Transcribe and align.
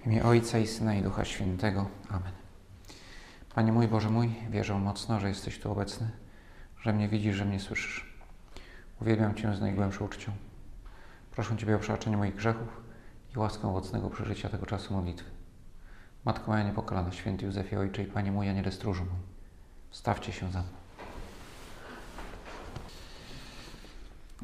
W 0.00 0.06
imię 0.06 0.24
Ojca 0.24 0.58
i 0.58 0.66
Syna 0.66 0.94
i 0.94 1.02
Ducha 1.02 1.24
Świętego. 1.24 1.88
Amen. 2.08 2.32
Panie 3.54 3.72
mój, 3.72 3.88
Boże 3.88 4.10
mój, 4.10 4.34
wierzę 4.50 4.74
mocno, 4.74 5.20
że 5.20 5.28
jesteś 5.28 5.58
tu 5.58 5.72
obecny, 5.72 6.10
że 6.82 6.92
mnie 6.92 7.08
widzisz, 7.08 7.36
że 7.36 7.44
mnie 7.44 7.60
słyszysz. 7.60 8.14
Uwielbiam 9.00 9.34
Cię 9.34 9.54
z 9.54 9.60
najgłębszą 9.60 10.04
uczcią. 10.04 10.32
Proszę 11.30 11.56
Ciebie 11.56 11.76
o 11.76 11.78
przebaczenie 11.78 12.16
moich 12.16 12.34
grzechów 12.34 12.68
i 13.36 13.38
łaskę 13.38 13.68
owocnego 13.68 14.10
przeżycia 14.10 14.48
tego 14.48 14.66
czasu 14.66 14.94
modlitwy. 14.94 15.30
Matko 16.24 16.50
moja 16.50 16.62
niepokalana, 16.62 17.12
święty 17.12 17.46
Józefie 17.46 17.76
Ojcze 17.76 18.02
i 18.02 18.06
Panie 18.06 18.32
mój, 18.32 18.48
Aniele 18.48 18.72
stróżu 18.72 19.04
mój, 19.04 19.20
wstawcie 19.90 20.32
się 20.32 20.52
za 20.52 20.58
mną. 20.58 20.70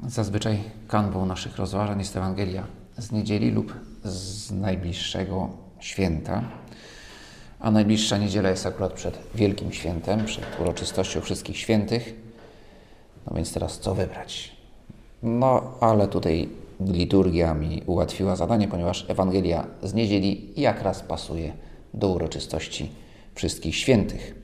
Zazwyczaj 0.06 0.70
kanwą 0.88 1.26
naszych 1.26 1.56
rozważań 1.56 1.98
jest 1.98 2.16
Ewangelia 2.16 2.66
z 2.98 3.12
niedzieli 3.12 3.50
lub 3.50 3.72
z 4.04 4.50
najbliższego 4.50 5.48
święta. 5.80 6.42
A 7.60 7.70
najbliższa 7.70 8.18
niedziela 8.18 8.50
jest 8.50 8.66
akurat 8.66 8.92
przed 8.92 9.18
Wielkim 9.34 9.72
Świętem, 9.72 10.24
przed 10.24 10.44
uroczystością 10.60 11.20
Wszystkich 11.20 11.58
Świętych. 11.58 12.14
No 13.26 13.36
więc 13.36 13.52
teraz 13.52 13.78
co 13.78 13.94
wybrać? 13.94 14.56
No, 15.22 15.72
ale 15.80 16.08
tutaj 16.08 16.48
liturgia 16.80 17.54
mi 17.54 17.82
ułatwiła 17.86 18.36
zadanie, 18.36 18.68
ponieważ 18.68 19.06
Ewangelia 19.08 19.66
z 19.82 19.94
niedzieli 19.94 20.52
jak 20.56 20.82
raz 20.82 21.00
pasuje 21.00 21.52
do 21.94 22.08
uroczystości 22.08 22.90
Wszystkich 23.34 23.76
Świętych. 23.76 24.34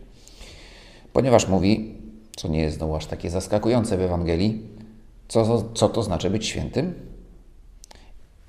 Ponieważ 1.12 1.48
mówi, 1.48 1.94
co 2.36 2.48
nie 2.48 2.60
jest 2.60 2.76
znowu 2.76 2.96
aż 2.96 3.06
takie 3.06 3.30
zaskakujące 3.30 3.96
w 3.96 4.00
Ewangelii, 4.00 4.62
co, 5.28 5.64
co 5.74 5.88
to 5.88 6.02
znaczy 6.02 6.30
być 6.30 6.46
świętym? 6.46 7.11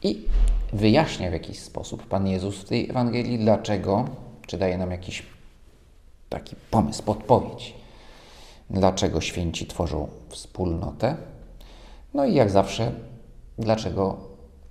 I 0.04 0.26
wyjaśnia 0.74 1.30
w 1.30 1.34
jakiś 1.34 1.60
sposób 1.60 2.08
Pan 2.08 2.28
Jezus 2.28 2.58
w 2.58 2.66
tej 2.66 2.90
Ewangelii, 2.90 3.40
dlaczego, 3.40 4.06
czy 4.48 4.58
daje 4.58 4.78
nam 4.78 4.92
jakiś 4.92 5.24
taki 6.30 6.56
pomysł, 6.72 7.04
podpowiedź, 7.04 7.74
dlaczego 8.70 9.22
święci 9.22 9.66
tworzą 9.66 10.08
wspólnotę. 10.30 11.18
No 12.14 12.26
i 12.26 12.34
jak 12.34 12.50
zawsze, 12.50 12.92
dlaczego 13.58 14.18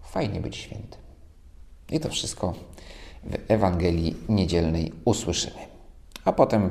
fajnie 0.02 0.40
być 0.40 0.56
świętym. 0.56 1.00
I 1.90 2.00
to 2.00 2.08
wszystko 2.08 2.54
w 3.24 3.36
Ewangelii 3.48 4.16
niedzielnej 4.28 4.92
usłyszymy. 5.04 5.60
A 6.24 6.32
potem 6.32 6.70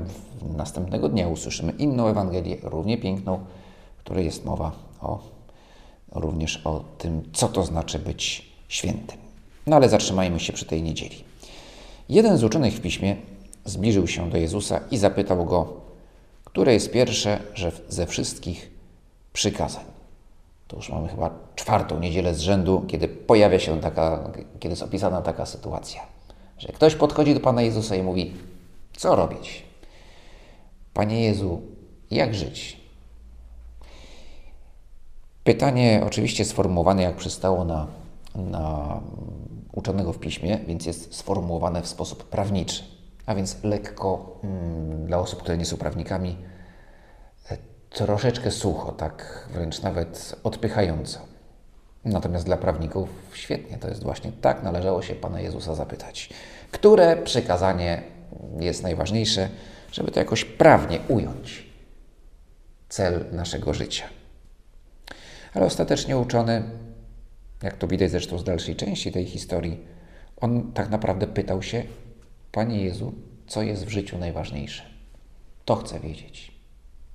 następnego 0.57 1.09
dnia 1.09 1.27
usłyszymy 1.27 1.71
inną 1.71 2.07
Ewangelię, 2.07 2.57
równie 2.63 2.97
piękną, 2.97 3.45
w 3.97 3.99
której 3.99 4.25
jest 4.25 4.45
mowa 4.45 4.71
o, 5.01 5.19
również 6.11 6.61
o 6.65 6.83
tym, 6.97 7.23
co 7.33 7.47
to 7.47 7.63
znaczy 7.63 7.99
być 7.99 8.50
świętym. 8.71 9.17
No 9.67 9.75
ale 9.75 9.89
zatrzymajmy 9.89 10.39
się 10.39 10.53
przy 10.53 10.65
tej 10.65 10.83
niedzieli. 10.83 11.23
Jeden 12.09 12.37
z 12.37 12.43
uczonych 12.43 12.73
w 12.73 12.81
piśmie 12.81 13.15
zbliżył 13.65 14.07
się 14.07 14.29
do 14.29 14.37
Jezusa 14.37 14.79
i 14.91 14.97
zapytał 14.97 15.45
go, 15.45 15.73
które 16.45 16.73
jest 16.73 16.91
pierwsze 16.91 17.39
ze 17.89 18.07
wszystkich 18.07 18.71
przykazań. 19.33 19.83
To 20.67 20.75
już 20.75 20.89
mamy 20.89 21.07
chyba 21.07 21.29
czwartą 21.55 21.99
niedzielę 21.99 22.35
z 22.35 22.39
rzędu, 22.39 22.85
kiedy 22.87 23.07
pojawia 23.07 23.59
się 23.59 23.81
taka, 23.81 24.31
kiedy 24.59 24.71
jest 24.71 24.83
opisana 24.83 25.21
taka 25.21 25.45
sytuacja, 25.45 26.01
że 26.57 26.67
ktoś 26.67 26.95
podchodzi 26.95 27.33
do 27.33 27.39
Pana 27.39 27.61
Jezusa 27.61 27.95
i 27.95 28.03
mówi: 28.03 28.33
Co 28.93 29.15
robić? 29.15 29.63
Panie 30.93 31.23
Jezu, 31.23 31.61
jak 32.11 32.35
żyć? 32.35 32.81
Pytanie 35.43 36.03
oczywiście 36.05 36.45
sformułowane 36.45 37.03
jak 37.03 37.15
przystało 37.15 37.65
na 37.65 38.00
uczonego 39.71 40.13
w 40.13 40.19
piśmie, 40.19 40.59
więc 40.67 40.85
jest 40.85 41.15
sformułowane 41.15 41.81
w 41.81 41.87
sposób 41.87 42.23
prawniczy, 42.23 42.83
a 43.25 43.35
więc 43.35 43.63
lekko 43.63 44.39
mm, 44.43 45.05
dla 45.05 45.19
osób, 45.19 45.39
które 45.39 45.57
nie 45.57 45.65
są 45.65 45.77
prawnikami, 45.77 46.37
e, 47.49 47.57
troszeczkę 47.89 48.51
sucho, 48.51 48.91
tak 48.91 49.47
wręcz 49.53 49.81
nawet 49.81 50.35
odpychająco. 50.43 51.19
Natomiast 52.05 52.45
dla 52.45 52.57
prawników 52.57 53.09
świetnie, 53.33 53.77
to 53.77 53.87
jest 53.87 54.03
właśnie 54.03 54.31
tak 54.41 54.63
należało 54.63 55.01
się 55.01 55.15
Pana 55.15 55.41
Jezusa 55.41 55.75
zapytać. 55.75 56.29
Które 56.71 57.17
przykazanie 57.17 58.03
jest 58.59 58.83
najważniejsze, 58.83 59.49
żeby 59.91 60.11
to 60.11 60.19
jakoś 60.19 60.45
prawnie 60.45 60.99
ująć? 61.07 61.71
Cel 62.89 63.25
naszego 63.31 63.73
życia. 63.73 64.03
Ale 65.53 65.65
ostatecznie 65.65 66.17
uczony, 66.17 66.63
jak 67.63 67.77
to 67.77 67.87
widać 67.87 68.11
zresztą 68.11 68.37
z 68.37 68.43
dalszej 68.43 68.75
części 68.75 69.11
tej 69.11 69.25
historii, 69.25 69.77
on 70.37 70.71
tak 70.73 70.89
naprawdę 70.89 71.27
pytał 71.27 71.63
się, 71.63 71.83
Panie 72.51 72.81
Jezu, 72.83 73.13
co 73.47 73.61
jest 73.61 73.85
w 73.85 73.89
życiu 73.89 74.17
najważniejsze? 74.17 74.83
To 75.65 75.75
chcę 75.75 75.99
wiedzieć. 75.99 76.51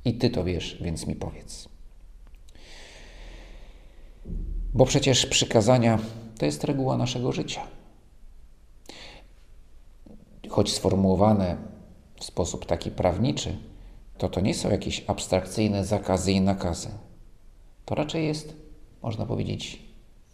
I 0.05 0.15
Ty 0.15 0.31
to 0.31 0.45
wiesz, 0.45 0.79
więc 0.81 1.07
mi 1.07 1.15
powiedz. 1.15 1.69
Bo 4.75 4.87
przecież 4.87 5.27
przykazania 5.27 5.99
to 6.39 6.47
jest 6.47 6.65
reguła 6.65 6.97
naszego 6.97 7.33
życia. 7.33 7.67
Choć 10.49 10.73
sformułowane 10.73 11.57
w 12.21 12.25
sposób 12.25 12.67
taki 12.67 12.91
prawniczy, 12.91 13.57
to 14.19 14.29
to 14.29 14.41
nie 14.41 14.55
są 14.55 14.71
jakieś 14.71 15.05
abstrakcyjne 15.07 15.85
zakazy 15.85 16.33
i 16.33 16.41
nakazy 16.41 16.89
to 17.87 17.95
raczej 17.95 18.27
jest, 18.27 18.55
można 19.03 19.27
powiedzieć, 19.27 19.83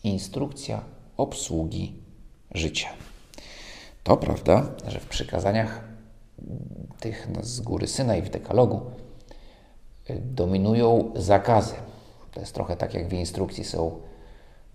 instrukcja 0.04 0.84
obsługi 1.16 1.92
życia. 2.54 2.88
To 4.02 4.16
prawda, 4.16 4.66
że 4.88 5.00
w 5.00 5.06
przykazaniach 5.06 5.84
tych 7.00 7.28
z 7.40 7.60
góry 7.60 7.86
Syna 7.86 8.16
i 8.16 8.22
w 8.22 8.30
dekalogu 8.30 8.80
y, 10.10 10.20
dominują 10.24 11.12
zakazy. 11.16 11.74
To 12.32 12.40
jest 12.40 12.54
trochę 12.54 12.76
tak 12.76 12.94
jak 12.94 13.08
w 13.08 13.12
instrukcji 13.12 13.64
są, 13.64 14.00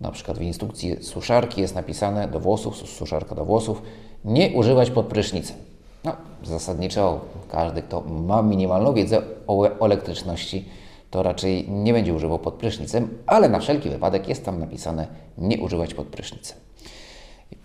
na 0.00 0.10
przykład 0.10 0.38
w 0.38 0.42
instrukcji 0.42 1.04
suszarki 1.04 1.60
jest 1.60 1.74
napisane 1.74 2.28
do 2.28 2.40
włosów, 2.40 2.76
suszarka 2.76 3.34
do 3.34 3.44
włosów, 3.44 3.82
nie 4.24 4.50
używać 4.50 4.90
pod 4.90 5.06
prysznicem. 5.06 5.56
No, 6.04 6.16
zasadniczo 6.44 7.20
każdy, 7.50 7.82
kto 7.82 8.00
ma 8.00 8.42
minimalną 8.42 8.94
wiedzę 8.94 9.22
o 9.46 9.78
elektryczności, 9.80 10.68
to 11.10 11.22
raczej 11.22 11.70
nie 11.70 11.92
będzie 11.92 12.14
używał 12.14 12.38
pod 12.38 12.54
prysznicem, 12.54 13.18
ale 13.26 13.48
na 13.48 13.60
wszelki 13.60 13.90
wypadek 13.90 14.28
jest 14.28 14.44
tam 14.44 14.60
napisane 14.60 15.06
nie 15.38 15.58
używać 15.58 15.94
pod 15.94 16.06
prysznicem. 16.06 16.58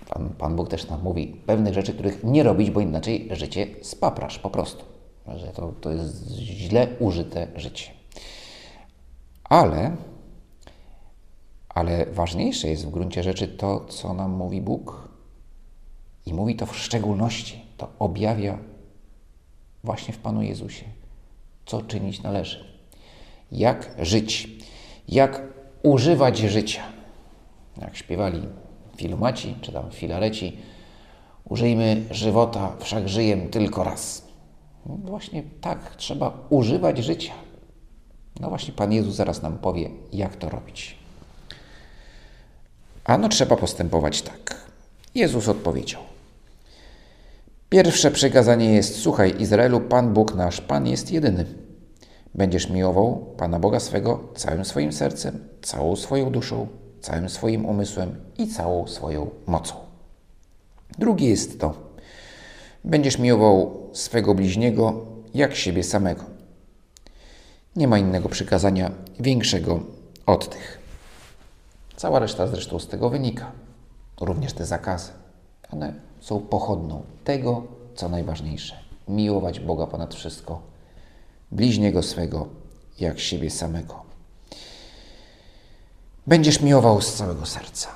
Pan, 0.09 0.29
Pan 0.29 0.55
Bóg 0.55 0.69
też 0.69 0.87
nam 0.87 1.03
mówi 1.03 1.27
pewnych 1.45 1.73
rzeczy, 1.73 1.93
których 1.93 2.23
nie 2.23 2.43
robić, 2.43 2.71
bo 2.71 2.79
inaczej 2.79 3.29
życie 3.31 3.67
spaprasz 3.81 4.39
po 4.39 4.49
prostu. 4.49 4.85
Że 5.35 5.47
to, 5.47 5.73
to 5.81 5.91
jest 5.91 6.31
źle 6.31 6.87
użyte 6.99 7.47
życie. 7.55 7.91
Ale, 9.43 9.95
ale 11.69 12.05
ważniejsze 12.05 12.67
jest 12.67 12.85
w 12.85 12.89
gruncie 12.89 13.23
rzeczy 13.23 13.47
to, 13.47 13.85
co 13.85 14.13
nam 14.13 14.31
mówi 14.31 14.61
Bóg. 14.61 15.09
I 16.25 16.33
mówi 16.33 16.55
to 16.55 16.65
w 16.65 16.77
szczególności, 16.77 17.65
to 17.77 17.89
objawia 17.99 18.57
właśnie 19.83 20.13
w 20.13 20.17
Panu 20.17 20.41
Jezusie, 20.41 20.85
co 21.65 21.81
czynić 21.81 22.21
należy 22.21 22.72
jak 23.53 23.91
żyć, 24.00 24.50
jak 25.09 25.41
używać 25.84 26.38
życia. 26.38 26.84
Jak 27.81 27.97
śpiewali 27.97 28.41
filumaci, 28.97 29.56
czy 29.62 29.72
tam 29.72 29.91
filareci, 29.91 30.58
użyjmy 31.46 32.03
żywota, 32.12 32.75
wszak 32.80 33.09
żyjem 33.09 33.50
tylko 33.50 33.84
raz. 33.84 34.24
No 34.86 34.96
właśnie 34.96 35.44
tak, 35.62 35.96
trzeba 35.96 36.38
używać 36.50 36.97
życia. 36.97 37.34
No 38.40 38.50
właśnie 38.50 38.74
Pan 38.74 38.94
Jezus 38.94 39.16
zaraz 39.16 39.41
nam 39.41 39.58
powie, 39.58 39.90
jak 40.14 40.35
to 40.35 40.50
robić. 40.50 40.96
Ano 43.06 43.30
trzeba 43.30 43.56
postępować 43.56 44.22
tak. 44.22 44.66
Jezus 45.16 45.47
odpowiedział. 45.47 46.02
Pierwsze 47.70 48.11
przykazanie 48.11 48.73
jest: 48.73 49.02
Słuchaj, 49.02 49.35
Izraelu, 49.40 49.82
Pan 49.82 50.14
Bóg 50.14 50.35
nasz, 50.35 50.61
Pan 50.61 50.88
jest 50.88 51.11
jedyny. 51.11 51.62
Będziesz 52.35 52.70
miłował 52.70 53.26
Pana 53.38 53.59
Boga 53.59 53.80
swego 53.80 54.24
całym 54.35 54.66
swoim 54.66 54.94
sercem, 54.94 55.47
całą 55.62 55.96
swoją 55.96 56.32
duszą, 56.32 56.68
całym 57.02 57.30
swoim 57.30 57.66
umysłem 57.66 58.16
i 58.38 58.47
całą 58.47 58.88
swoją 58.88 59.30
mocą. 59.47 59.76
Drugie 61.00 61.30
jest 61.30 61.59
to: 61.59 61.74
będziesz 62.84 63.20
miłował 63.20 63.90
swego 63.94 64.34
bliźniego 64.35 65.06
jak 65.34 65.56
siebie 65.56 65.84
samego. 65.84 66.24
Nie 67.76 67.88
ma 67.88 67.97
innego 67.97 68.30
przykazania 68.30 68.91
większego 69.20 69.80
od 70.26 70.50
tych. 70.50 70.80
Cała 71.96 72.20
reszta 72.20 72.47
zresztą 72.47 72.80
z 72.80 72.88
tego 72.88 73.09
wynika. 73.09 73.52
Również 74.22 74.53
te 74.53 74.66
zakazy. 74.66 75.12
One 75.72 75.94
są 76.20 76.40
pochodną 76.40 77.02
tego, 77.24 77.64
co 77.96 78.09
najważniejsze. 78.09 78.76
Miłować 79.08 79.59
Boga 79.59 79.88
ponad 79.88 80.16
wszystko 80.16 80.72
bliźniego 81.53 82.03
swego 82.03 82.47
jak 83.00 83.20
siebie 83.20 83.50
samego. 83.50 84.03
Będziesz 86.28 86.61
miłował 86.61 87.02
z 87.02 87.14
całego 87.14 87.46
serca. 87.46 87.90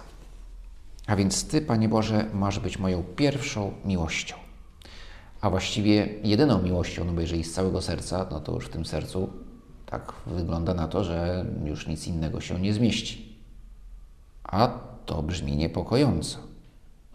A 1.08 1.16
więc 1.16 1.48
Ty, 1.48 1.62
Panie 1.62 1.90
Boże, 1.90 2.26
masz 2.34 2.60
być 2.60 2.80
moją 2.80 3.04
pierwszą 3.04 3.74
miłością. 3.86 4.36
A 5.42 5.50
właściwie 5.50 6.10
jedyną 6.24 6.62
miłością, 6.62 7.06
no 7.06 7.14
bo 7.14 7.22
jeżeli 7.22 7.44
z 7.44 7.54
całego 7.54 7.82
serca, 7.82 8.28
no 8.32 8.40
to 8.40 8.52
już 8.52 8.66
w 8.66 8.70
tym 8.70 8.86
sercu 8.86 9.30
tak 9.86 10.14
wygląda 10.26 10.74
na 10.74 10.88
to, 10.88 11.04
że 11.04 11.46
już 11.66 11.88
nic 11.88 12.08
innego 12.08 12.42
się 12.42 12.60
nie 12.60 12.74
zmieści. 12.74 13.38
A 14.44 14.80
to 15.06 15.24
brzmi 15.24 15.56
niepokojąco. 15.56 16.38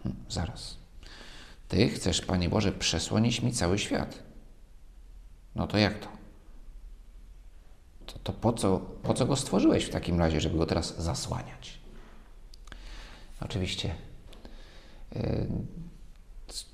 Hm, 0.03 0.15
zaraz. 0.29 0.77
Ty 1.67 1.89
chcesz, 1.89 2.21
Panie 2.21 2.49
Boże, 2.49 2.71
przesłonić 2.71 3.41
mi 3.41 3.51
cały 3.51 3.79
świat. 3.79 4.23
No 5.55 5.67
to 5.67 5.77
jak 5.77 5.99
to? 5.99 6.22
To, 8.13 8.19
to 8.23 8.33
po, 8.33 8.53
co, 8.53 8.79
po 9.03 9.13
co 9.13 9.25
go 9.25 9.35
stworzyłeś 9.35 9.85
w 9.85 9.89
takim 9.89 10.19
razie, 10.19 10.41
żeby 10.41 10.57
go 10.57 10.65
teraz 10.65 10.97
zasłaniać? 10.97 11.79
Oczywiście 13.41 13.95
yy, 15.15 15.47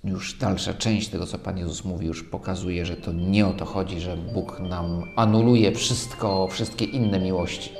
już 0.03 0.37
dalsza 0.37 0.73
część 0.73 1.09
tego, 1.09 1.27
co 1.27 1.37
Pan 1.37 1.57
Jezus 1.57 1.85
mówi, 1.85 2.07
już 2.07 2.23
pokazuje, 2.23 2.85
że 2.85 2.97
to 2.97 3.11
nie 3.13 3.47
o 3.47 3.53
to 3.53 3.65
chodzi, 3.65 3.99
że 3.99 4.17
Bóg 4.17 4.59
nam 4.59 5.03
anuluje 5.15 5.71
wszystko, 5.71 6.47
wszystkie 6.47 6.85
inne 6.85 7.19
miłości. 7.19 7.71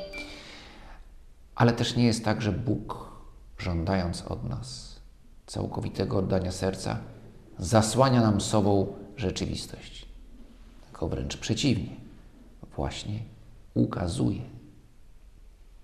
Ale 1.55 1.73
też 1.73 1.95
nie 1.95 2.05
jest 2.05 2.25
tak, 2.25 2.41
że 2.41 2.51
Bóg, 2.51 3.11
żądając 3.57 4.21
od 4.21 4.49
nas 4.49 4.99
całkowitego 5.47 6.17
oddania 6.17 6.51
serca, 6.51 6.99
zasłania 7.57 8.21
nam 8.21 8.41
sobą 8.41 8.93
rzeczywistość. 9.17 10.05
Tylko 10.85 11.09
wręcz 11.09 11.37
przeciwnie. 11.37 11.95
Właśnie 12.75 13.19
ukazuje 13.79 14.41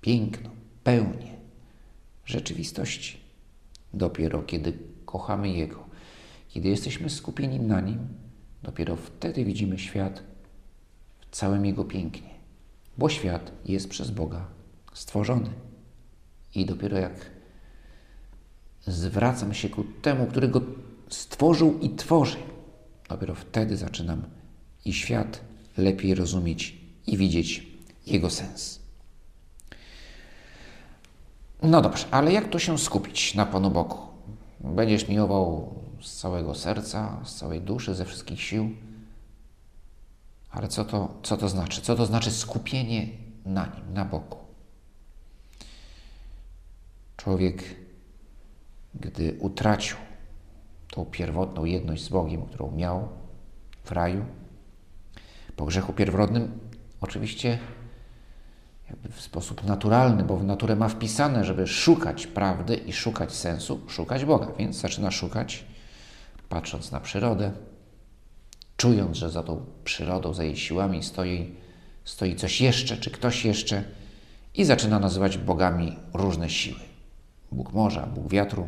piękno, 0.01 0.49
pełnię 0.83 1.35
rzeczywistości. 2.25 3.17
Dopiero 3.93 4.43
kiedy 4.43 4.73
kochamy 5.05 5.49
Jego, 5.49 5.83
kiedy 6.49 6.69
jesteśmy 6.69 7.09
skupieni 7.09 7.59
na 7.59 7.81
Nim, 7.81 7.99
dopiero 8.63 8.95
wtedy 8.95 9.45
widzimy 9.45 9.79
świat 9.79 10.23
w 11.21 11.35
całym 11.35 11.65
Jego 11.65 11.85
pięknie, 11.85 12.29
bo 12.97 13.09
świat 13.09 13.51
jest 13.65 13.89
przez 13.89 14.11
Boga 14.11 14.47
stworzony. 14.93 15.49
I 16.55 16.65
dopiero 16.65 16.97
jak 16.97 17.31
zwracam 18.87 19.53
się 19.53 19.69
ku 19.69 19.83
temu, 19.83 20.27
który 20.27 20.47
go 20.47 20.61
stworzył 21.09 21.79
i 21.79 21.89
tworzy, 21.89 22.37
dopiero 23.09 23.35
wtedy 23.35 23.77
zaczynam 23.77 24.23
i 24.85 24.93
świat 24.93 25.41
lepiej 25.77 26.15
rozumieć 26.15 26.77
i 27.07 27.17
widzieć 27.17 27.74
jego 28.07 28.29
sens. 28.29 28.79
No 31.63 31.81
dobrze, 31.81 32.05
ale 32.11 32.33
jak 32.33 32.49
to 32.49 32.59
się 32.59 32.77
skupić 32.77 33.35
na 33.35 33.45
Panu 33.45 33.71
Bogu? 33.71 33.97
Będziesz 34.59 35.07
miłował 35.07 35.73
z 36.01 36.15
całego 36.15 36.55
serca, 36.55 37.19
z 37.23 37.35
całej 37.35 37.61
duszy, 37.61 37.95
ze 37.95 38.05
wszystkich 38.05 38.41
sił. 38.41 38.69
Ale 40.51 40.67
co 40.67 40.85
to, 40.85 41.13
co 41.23 41.37
to 41.37 41.49
znaczy? 41.49 41.81
Co 41.81 41.95
to 41.95 42.05
znaczy 42.05 42.31
skupienie 42.31 43.07
na 43.45 43.65
Nim, 43.65 43.93
na 43.93 44.05
Bogu? 44.05 44.37
Człowiek, 47.17 47.63
gdy 48.95 49.37
utracił 49.39 49.97
tą 50.91 51.05
pierwotną 51.05 51.65
jedność 51.65 52.03
z 52.03 52.09
Bogiem, 52.09 52.45
którą 52.45 52.71
miał 52.71 53.07
w 53.83 53.91
raju, 53.91 54.25
po 55.55 55.65
grzechu 55.65 55.93
pierworodnym, 55.93 56.59
oczywiście 57.01 57.59
jakby 58.89 59.09
w 59.09 59.21
sposób 59.21 59.63
naturalny, 59.63 60.23
bo 60.23 60.37
w 60.37 60.43
naturę 60.43 60.75
ma 60.75 60.87
wpisane, 60.87 61.45
żeby 61.45 61.67
szukać 61.67 62.27
prawdy 62.27 62.75
i 62.75 62.93
szukać 62.93 63.33
sensu, 63.33 63.79
szukać 63.87 64.25
Boga. 64.25 64.47
Więc 64.59 64.75
zaczyna 64.75 65.11
szukać, 65.11 65.65
patrząc 66.49 66.91
na 66.91 66.99
przyrodę, 66.99 67.51
czując, 68.77 69.17
że 69.17 69.29
za 69.29 69.43
tą 69.43 69.65
przyrodą, 69.83 70.33
za 70.33 70.43
jej 70.43 70.57
siłami 70.57 71.03
stoi, 71.03 71.55
stoi 72.03 72.35
coś 72.35 72.61
jeszcze, 72.61 72.97
czy 72.97 73.11
ktoś 73.11 73.45
jeszcze, 73.45 73.83
i 74.53 74.65
zaczyna 74.65 74.99
nazywać 74.99 75.37
bogami 75.37 75.97
różne 76.13 76.49
siły. 76.49 76.79
Bóg 77.51 77.73
morza, 77.73 78.07
Bóg 78.07 78.29
wiatru. 78.29 78.67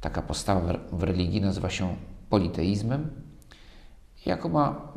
Taka 0.00 0.22
postawa 0.22 0.78
w 0.92 1.02
religii 1.02 1.40
nazywa 1.40 1.70
się 1.70 1.96
politeizmem. 2.30 3.10
Jako 4.26 4.48
ma 4.48 4.92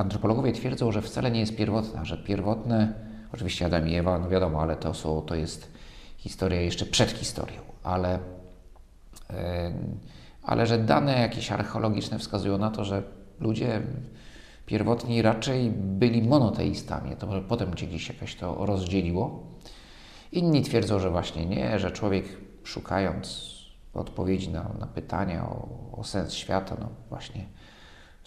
antropologowie 0.00 0.52
twierdzą, 0.52 0.92
że 0.92 1.02
wcale 1.02 1.30
nie 1.30 1.40
jest 1.40 1.56
pierwotna, 1.56 2.04
że 2.04 2.16
pierwotne, 2.18 2.92
oczywiście 3.34 3.66
Adam 3.66 3.88
i 3.88 3.94
Ewa, 3.94 4.18
no 4.18 4.28
wiadomo, 4.28 4.62
ale 4.62 4.76
to, 4.76 4.94
są, 4.94 5.22
to 5.22 5.34
jest 5.34 5.72
historia 6.16 6.60
jeszcze 6.60 6.86
przed 6.86 7.10
historią, 7.10 7.60
ale, 7.82 8.18
yy, 9.30 9.36
ale 10.42 10.66
że 10.66 10.78
dane 10.78 11.20
jakieś 11.20 11.52
archeologiczne 11.52 12.18
wskazują 12.18 12.58
na 12.58 12.70
to, 12.70 12.84
że 12.84 13.02
ludzie 13.40 13.82
pierwotni 14.66 15.22
raczej 15.22 15.70
byli 15.70 16.22
monoteistami, 16.22 17.16
to 17.16 17.26
może 17.26 17.42
potem 17.42 17.70
gdzieś 17.70 18.08
jakoś 18.08 18.34
to 18.34 18.66
rozdzieliło. 18.66 19.46
Inni 20.32 20.62
twierdzą, 20.62 20.98
że 20.98 21.10
właśnie 21.10 21.46
nie, 21.46 21.78
że 21.78 21.90
człowiek 21.90 22.24
szukając 22.64 23.50
odpowiedzi 23.94 24.48
na, 24.48 24.70
na 24.78 24.86
pytania 24.86 25.44
o, 25.44 25.68
o 25.92 26.04
sens 26.04 26.32
świata, 26.32 26.76
no 26.80 26.88
właśnie 27.08 27.44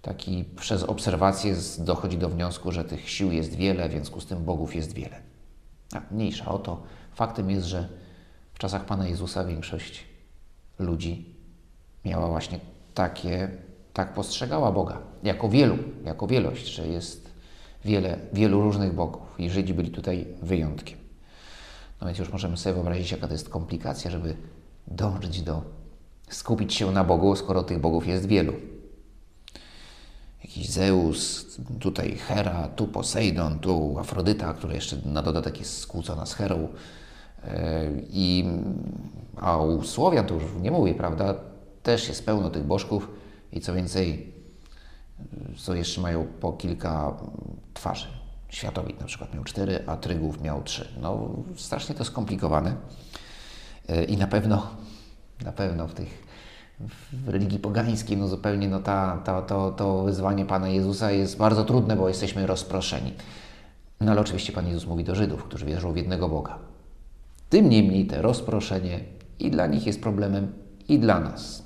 taki 0.04 0.46
przez 0.56 0.84
obserwację 0.84 1.56
dochodzi 1.78 2.18
do 2.18 2.30
wniosku, 2.30 2.72
że 2.72 2.84
tych 2.84 3.10
sił 3.10 3.32
jest 3.32 3.56
wiele, 3.56 3.90
w 3.90 3.92
związku 3.92 4.22
z 4.22 4.26
tym 4.26 4.44
bogów 4.44 4.76
jest 4.76 4.94
wiele. 4.94 5.22
A 5.94 6.02
mniejsza 6.12 6.52
o 6.52 6.60
to. 6.60 6.84
Faktem 7.14 7.50
jest, 7.50 7.68
że 7.68 7.90
w 8.54 8.60
czasach 8.60 8.86
Pana 8.86 9.08
Jezusa 9.08 9.46
większość 9.46 10.04
ludzi 10.80 11.36
miała 12.06 12.28
właśnie 12.28 12.60
takie, 12.94 13.50
tak 13.94 14.14
postrzegała 14.14 14.72
Boga, 14.72 14.98
jako 15.24 15.50
wielu, 15.50 15.78
jako 16.06 16.28
wielość, 16.28 16.68
że 16.68 16.88
jest 16.88 17.30
wiele, 17.86 18.18
wielu 18.34 18.62
różnych 18.62 18.94
bogów 18.94 19.40
i 19.40 19.50
Żydzi 19.50 19.74
byli 19.74 19.92
tutaj 19.92 20.28
wyjątkiem. 20.42 20.98
No 22.02 22.08
więc 22.08 22.20
już 22.20 22.32
możemy 22.32 22.58
sobie 22.58 22.74
wyobrazić, 22.74 23.12
jaka 23.12 23.28
to 23.28 23.34
jest 23.34 23.50
komplikacja, 23.50 24.12
żeby 24.12 24.36
dążyć 24.88 25.42
do 25.42 25.62
skupić 26.30 26.74
się 26.74 26.92
na 26.92 27.04
Bogu, 27.04 27.36
skoro 27.36 27.64
tych 27.64 27.80
bogów 27.80 28.08
jest 28.08 28.26
wielu 28.26 28.54
jakiś 30.44 30.70
Zeus, 30.70 31.46
tutaj 31.80 32.16
Hera, 32.16 32.68
tu 32.76 32.88
Posejdon, 32.88 33.60
tu 33.60 34.00
Afrodyta, 34.00 34.54
która 34.54 34.74
jeszcze 34.74 34.98
na 35.06 35.22
dodatek 35.22 35.60
jest 35.60 35.78
skłócona 35.78 36.26
z 36.26 36.34
Herą. 36.34 36.68
E, 37.44 37.90
I, 38.10 38.46
a 39.38 39.58
u 39.58 39.84
Słowian 39.84 40.26
to 40.26 40.34
już 40.34 40.44
nie 40.62 40.72
mówię, 40.72 40.94
prawda? 40.94 41.36
Też 41.84 42.08
jest 42.08 42.26
pełno 42.26 42.50
tych 42.50 42.64
bożków 42.64 43.10
i 43.52 43.62
co 43.62 43.74
więcej, 43.74 44.34
co 45.58 45.76
jeszcze 45.76 46.02
mają 46.02 46.28
po 46.40 46.54
kilka 46.54 47.18
twarzy. 47.74 48.08
Światowit 48.50 49.00
na 49.00 49.06
przykład 49.06 49.34
miał 49.34 49.44
cztery, 49.44 49.84
a 49.88 49.98
Trygów 49.98 50.42
miał 50.42 50.64
trzy. 50.64 50.88
No, 51.02 51.30
strasznie 51.56 51.96
to 51.96 52.06
skomplikowane 52.06 52.76
e, 53.88 54.04
i 54.04 54.18
na 54.18 54.28
pewno, 54.28 54.68
na 55.46 55.52
pewno 55.52 55.88
w 55.88 55.94
tych 55.94 56.33
w 56.80 57.30
religii 57.30 57.60
pogańskiej, 57.60 58.18
no 58.18 58.28
zupełnie 58.28 58.68
no 58.68 58.80
ta, 58.80 59.22
ta, 59.26 59.42
to, 59.42 59.72
to 59.72 60.04
wyzwanie 60.04 60.46
Pana 60.46 60.70
Jezusa 60.70 61.12
jest 61.12 61.38
bardzo 61.38 61.66
trudne, 61.66 61.96
bo 61.96 62.08
jesteśmy 62.08 62.48
rozproszeni. 62.48 63.14
No 64.02 64.12
ale 64.12 64.22
oczywiście 64.22 64.54
Pan 64.54 64.68
Jezus 64.68 64.86
mówi 64.86 65.04
do 65.04 65.16
Żydów, 65.16 65.44
którzy 65.44 65.66
wierzą 65.66 65.94
w 65.94 65.98
jednego 65.98 66.30
Boga. 66.30 66.60
Tym 67.50 67.70
niemniej 67.70 68.06
te 68.06 68.22
rozproszenie 68.22 69.00
i 69.40 69.52
dla 69.52 69.68
nich 69.68 69.86
jest 69.86 70.02
problemem, 70.02 70.52
i 70.88 71.00
dla 71.00 71.20
nas. 71.20 71.64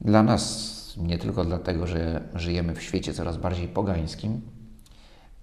Dla 0.00 0.22
nas 0.22 0.74
nie 0.96 1.18
tylko 1.18 1.44
dlatego, 1.44 1.86
że 1.86 2.22
żyjemy 2.34 2.74
w 2.74 2.82
świecie 2.82 3.14
coraz 3.14 3.36
bardziej 3.36 3.68
pogańskim, 3.68 4.40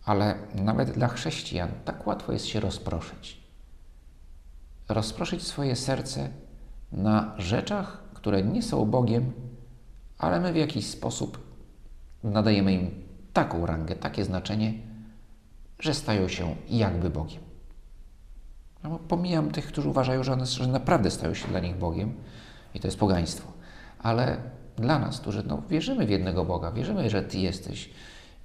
ale 0.06 0.36
nawet 0.56 0.92
dla 0.92 1.08
chrześcijan 1.08 1.70
tak 1.86 2.08
łatwo 2.08 2.34
jest 2.34 2.46
się 2.46 2.60
rozproszyć. 2.60 3.42
Rozproszyć 4.90 5.44
swoje 5.44 5.76
serce 5.76 6.30
na 6.92 7.36
rzeczach, 7.38 8.04
które 8.22 8.44
nie 8.44 8.62
są 8.62 8.86
Bogiem, 8.86 9.32
ale 10.18 10.40
my 10.40 10.54
w 10.54 10.56
jakiś 10.56 10.86
sposób 10.88 11.40
nadajemy 12.24 12.74
im 12.74 12.92
taką 13.34 13.66
rangę, 13.66 13.96
takie 13.96 14.26
znaczenie, 14.26 14.74
że 15.80 15.94
stają 15.94 16.28
się 16.28 16.56
jakby 16.70 17.10
Bogiem. 17.10 17.42
No, 18.84 19.00
pomijam 19.08 19.52
tych, 19.52 19.68
którzy 19.68 19.90
uważają, 19.90 20.24
że 20.24 20.34
one 20.34 20.46
że 20.46 20.68
naprawdę 20.68 21.12
stają 21.12 21.34
się 21.34 21.48
dla 21.48 21.60
nich 21.60 21.76
Bogiem 21.76 22.14
i 22.74 22.80
to 22.80 22.88
jest 22.88 23.00
pogaństwo. 23.00 23.52
Ale 24.00 24.38
dla 24.78 25.00
nas, 25.00 25.20
którzy 25.20 25.44
no, 25.44 25.62
wierzymy 25.70 26.06
w 26.06 26.10
jednego 26.10 26.46
Boga, 26.46 26.72
wierzymy, 26.72 27.10
że 27.10 27.24
Ty 27.24 27.38
jesteś 27.38 27.90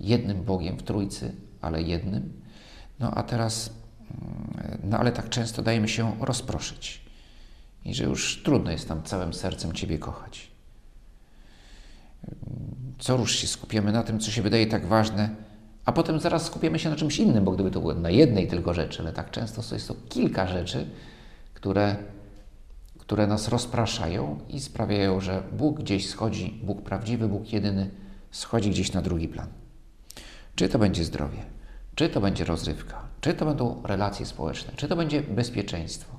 jednym 0.01 0.45
Bogiem 0.45 0.77
w 0.77 0.83
Trójcy, 0.83 1.35
ale 1.61 1.83
jednym, 1.83 2.43
no 3.01 3.11
a 3.11 3.23
teraz, 3.23 3.71
mm, 4.11 4.79
no 4.85 4.99
ale 4.99 5.13
tak 5.13 5.29
często 5.29 5.63
dajemy 5.63 5.89
się 5.89 6.17
rozproszyć 6.21 7.06
i 7.87 7.95
że 7.95 8.05
już 8.05 8.43
trudno 8.43 8.71
jest 8.71 8.89
tam 8.89 9.03
całym 9.03 9.35
sercem 9.35 9.73
Ciebie 9.73 9.99
kochać. 9.99 10.51
Co 12.99 13.17
rusz 13.17 13.37
się 13.37 13.47
skupiamy 13.47 13.93
na 13.93 14.03
tym, 14.03 14.21
co 14.21 14.31
się 14.31 14.43
wydaje 14.43 14.67
tak 14.67 14.87
ważne, 14.87 15.31
a 15.85 15.93
potem 15.93 16.21
zaraz 16.21 16.47
skupiamy 16.47 16.79
się 16.79 16.91
na 16.91 16.97
czymś 16.97 17.19
innym, 17.19 17.45
bo 17.45 17.53
gdyby 17.53 17.71
to 17.71 17.81
było 17.81 17.95
na 17.95 18.11
jednej 18.11 18.49
tylko 18.49 18.75
rzeczy, 18.75 19.03
ale 19.03 19.13
tak 19.13 19.31
często 19.31 19.75
jest 19.75 19.89
to 19.89 19.95
kilka 20.09 20.47
rzeczy, 20.47 20.87
które 21.55 21.97
które 23.07 23.27
nas 23.27 23.49
rozpraszają 23.49 24.39
i 24.49 24.61
sprawiają, 24.61 25.21
że 25.21 25.43
Bóg 25.53 25.81
gdzieś 25.81 26.09
schodzi, 26.09 26.61
Bóg 26.63 26.83
prawdziwy, 26.83 27.29
Bóg 27.29 27.53
jedyny, 27.53 27.91
schodzi 28.31 28.71
gdzieś 28.71 28.93
na 28.93 29.03
drugi 29.03 29.29
plan. 29.29 29.49
Czy 30.55 30.69
to 30.69 30.79
będzie 30.79 31.05
zdrowie, 31.05 31.39
czy 31.95 32.09
to 32.09 32.21
będzie 32.21 32.45
rozrywka, 32.45 33.03
czy 33.21 33.35
to 33.35 33.45
będą 33.45 33.83
relacje 33.85 34.27
społeczne, 34.27 34.73
czy 34.77 34.89
to 34.89 34.97
będzie 34.97 35.23
bezpieczeństwo, 35.23 36.16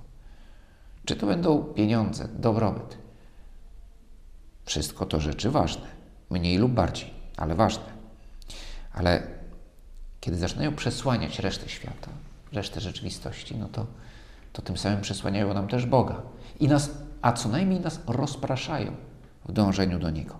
czy 1.07 1.15
to 1.15 1.27
będą 1.27 1.63
pieniądze, 1.63 2.27
dobrobyt. 2.27 2.97
Wszystko 4.65 5.05
to 5.05 5.19
rzeczy 5.19 5.51
ważne, 5.51 5.87
mniej 6.29 6.57
lub 6.57 6.71
bardziej, 6.71 7.13
ale 7.37 7.55
ważne. 7.55 7.83
Ale 8.93 9.27
kiedy 10.19 10.37
zaczynają 10.37 10.75
przesłaniać 10.75 11.39
resztę 11.39 11.69
świata, 11.69 12.09
resztę 12.51 12.81
rzeczywistości, 12.81 13.55
no 13.55 13.67
to, 13.67 13.85
to 14.53 14.61
tym 14.61 14.77
samym 14.77 15.01
przesłaniają 15.01 15.53
nam 15.53 15.67
też 15.67 15.85
Boga. 15.85 16.21
I 16.59 16.67
nas, 16.67 16.91
a 17.21 17.31
co 17.31 17.49
najmniej 17.49 17.79
nas 17.79 17.99
rozpraszają 18.07 18.95
w 19.45 19.51
dążeniu 19.51 19.99
do 19.99 20.09
Niego. 20.09 20.35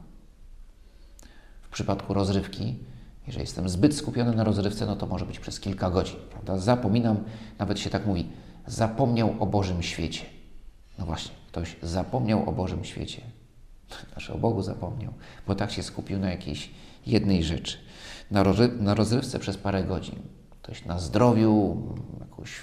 W 1.62 1.70
przypadku 1.70 2.14
rozrywki, 2.14 2.80
jeżeli 3.28 3.44
jestem 3.44 3.70
zbyt 3.70 3.96
skupiony 3.96 4.36
na 4.36 4.44
rozrywce, 4.44 4.86
no 4.86 4.96
to 4.96 5.06
może 5.06 5.26
być 5.26 5.40
przez 5.40 5.60
kilka 5.60 5.90
godzin. 5.90 6.20
Prawda? 6.32 6.58
Zapominam, 6.58 7.18
nawet 7.60 7.80
się 7.80 7.90
tak 7.90 8.06
mówi, 8.06 8.30
zapomniał 8.66 9.36
o 9.40 9.46
Bożym 9.46 9.84
świecie. 9.84 10.37
No 11.00 11.06
właśnie, 11.06 11.36
ktoś 11.48 11.76
zapomniał 11.82 12.50
o 12.50 12.52
Bożym 12.52 12.86
świecie. 12.86 13.22
Znaczy 14.12 14.34
o 14.34 14.38
Bogu 14.38 14.62
zapomniał, 14.62 15.14
bo 15.48 15.56
tak 15.56 15.72
się 15.72 15.84
skupił 15.84 16.20
na 16.20 16.30
jakiejś 16.30 16.70
jednej 17.06 17.44
rzeczy. 17.44 17.78
Na, 18.32 18.44
na 18.80 18.94
rozrywce 18.94 19.40
przez 19.40 19.58
parę 19.58 19.84
godzin. 19.84 20.20
Ktoś 20.62 20.86
na 20.86 21.00
zdrowiu, 21.00 21.78
jakąś 22.20 22.62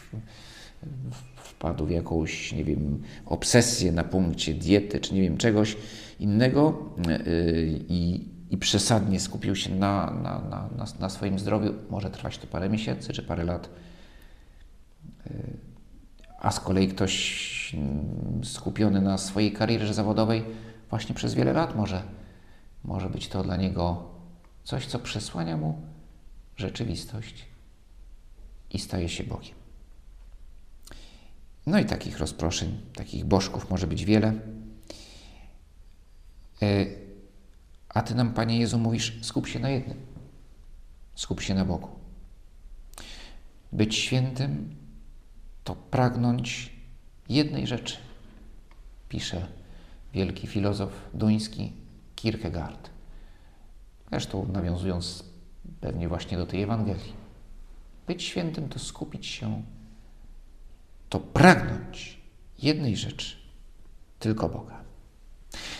wpadł 1.37 1.87
w 1.87 1.91
jakąś, 1.91 2.53
nie 2.53 2.65
wiem, 2.65 3.03
obsesję 3.27 3.93
na 3.93 4.05
punkcie 4.05 4.55
diety, 4.55 5.01
czy 5.01 5.15
nie 5.15 5.23
wiem, 5.23 5.37
czegoś 5.37 5.77
innego 6.21 6.91
yy, 7.09 7.15
i, 7.89 8.29
i 8.51 8.57
przesadnie 8.57 9.21
skupił 9.21 9.57
się 9.57 9.75
na, 9.75 10.11
na, 10.23 10.69
na, 10.77 10.87
na, 11.01 11.09
swoim 11.09 11.39
zdrowiu. 11.39 11.75
Może 11.91 12.11
trwać 12.11 12.39
to 12.39 12.47
parę 12.47 12.69
miesięcy, 12.69 13.13
czy 13.13 13.23
parę 13.23 13.45
lat. 13.45 13.69
A 16.45 16.51
z 16.51 16.61
kolei 16.61 16.89
ktoś 16.89 17.77
skupiony 18.43 19.01
na 19.01 19.19
swojej 19.19 19.53
karierze 19.53 19.95
zawodowej 19.95 20.45
właśnie 20.91 21.15
przez 21.15 21.35
wiele 21.35 21.53
lat 21.53 21.77
może, 21.77 22.03
może 22.85 23.11
być 23.11 23.29
to 23.29 23.43
dla 23.43 23.57
niego 23.57 24.11
coś, 24.65 24.87
co 24.87 24.99
przesłania 24.99 25.57
mu 25.57 25.83
rzeczywistość 26.57 27.45
i 28.71 28.79
staje 28.79 29.09
się 29.09 29.25
Bogiem. 29.25 29.55
No 31.67 31.79
i 31.79 31.85
takich 31.85 32.19
rozproszeń, 32.19 32.81
takich 32.95 33.25
bożków 33.25 33.71
może 33.71 33.87
być 33.87 34.05
wiele. 34.05 34.33
E, 36.63 36.87
a 37.89 38.03
Ty 38.03 38.15
nam, 38.15 38.35
Panie 38.35 38.59
Jezu, 38.59 38.79
mówisz, 38.79 39.19
skup 39.23 39.47
się 39.47 39.59
na 39.59 39.71
jednym. 39.71 39.99
Skup 41.15 41.41
się 41.41 41.55
na 41.55 41.65
Bogu. 41.65 41.89
Być 43.73 43.95
świętym 43.95 44.84
to 45.65 45.75
pragnąć 45.75 46.73
jednej 47.29 47.67
rzeczy, 47.67 47.97
pisze 49.09 49.47
wielki 50.13 50.47
filozof 50.47 50.93
duński 51.15 51.73
Kierkegaard. 52.17 52.91
Zresztą 54.11 54.49
nawiązując 54.53 55.25
pewnie 55.81 56.09
właśnie 56.09 56.39
do 56.39 56.47
tej 56.47 56.63
Ewangelii. 56.63 57.13
Być 58.07 58.23
świętym 58.23 58.69
to 58.69 58.79
skupić 58.79 59.27
się, 59.27 59.63
to 61.09 61.21
pragnąć 61.21 62.21
jednej 62.59 62.97
rzeczy, 62.97 63.37
tylko 64.19 64.49
Boga. 64.49 64.85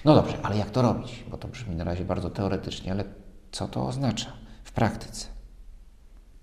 No 0.05 0.15
dobrze, 0.15 0.39
ale 0.43 0.59
jak 0.59 0.71
to 0.71 0.83
robić? 0.83 1.25
Bo 1.31 1.37
to 1.37 1.49
brzmi 1.49 1.77
na 1.77 1.85
razie 1.85 2.05
bardzo 2.05 2.31
teoretycznie, 2.31 2.93
ale 2.93 3.05
co 3.53 3.69
to 3.69 3.87
oznacza 3.87 4.33
w 4.65 4.73
praktyce? 4.73 5.27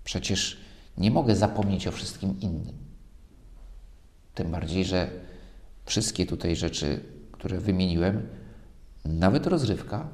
Przecież 0.04 0.60
nie 0.98 1.10
mogę 1.10 1.36
zapomnieć 1.36 1.86
o 1.86 1.92
wszystkim 1.92 2.40
innym. 2.40 2.91
Tym 4.34 4.50
bardziej, 4.50 4.84
że 4.84 5.10
wszystkie 5.84 6.26
tutaj 6.26 6.56
rzeczy, 6.56 7.04
które 7.32 7.58
wymieniłem, 7.58 8.28
nawet 9.04 9.46
rozrywka, 9.46 10.08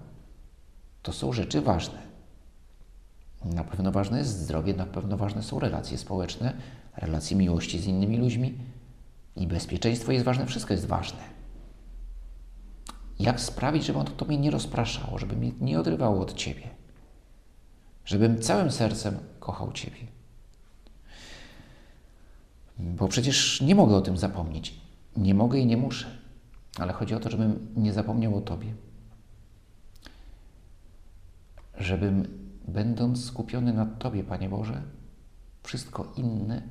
to 1.03 1.13
są 1.13 1.33
rzeczy 1.33 1.61
ważne. 1.61 1.99
Na 3.45 3.65
pewno 3.65 3.93
ważne 3.93 4.19
jest 4.19 4.39
zdrowie, 4.39 4.75
na 4.75 4.87
pewno 4.87 5.17
ważne 5.17 5.43
są 5.43 5.59
relacje 5.59 5.99
społeczne, 5.99 6.53
relacje 6.97 7.37
miłości 7.37 7.79
z 7.79 7.87
innymi 7.87 8.19
ludźmi 8.19 8.59
i 9.37 9.47
bezpieczeństwo 9.47 10.13
jest 10.13 10.25
ważne, 10.25 10.47
wszystko 10.47 10.75
jest 10.75 10.87
ważne. 10.87 11.21
Jak 13.19 13.41
sprawić, 13.41 13.85
żeby 13.85 13.99
ono 13.99 14.11
to 14.11 14.25
mnie 14.25 14.39
nie 14.39 14.51
rozpraszało, 14.51 15.19
żeby 15.19 15.37
mnie 15.37 15.53
nie 15.61 15.81
odrywało 15.81 16.21
od 16.21 16.35
Ciebie, 16.35 16.69
żebym 18.05 18.41
całym 18.41 18.71
sercem 18.71 19.19
kochał 19.41 19.73
Ciebie. 19.73 20.18
Bo 22.79 23.09
przecież 23.09 23.61
nie 23.61 23.75
mogę 23.75 23.97
o 23.97 24.01
tym 24.01 24.19
zapomnieć. 24.19 24.81
Nie 25.17 25.35
mogę 25.35 25.59
i 25.59 25.67
nie 25.67 25.77
muszę. 25.77 26.07
Ale 26.79 26.93
chodzi 26.93 27.15
o 27.15 27.21
to, 27.21 27.31
żebym 27.31 27.75
nie 27.77 27.93
zapomniał 27.93 28.37
o 28.37 28.41
Tobie. 28.41 28.75
Żebym, 31.79 32.29
będąc 32.69 33.25
skupiony 33.25 33.73
na 33.73 33.87
Tobie, 33.87 34.25
Panie 34.25 34.49
Boże, 34.49 34.83
wszystko 35.63 36.13
inne 36.17 36.63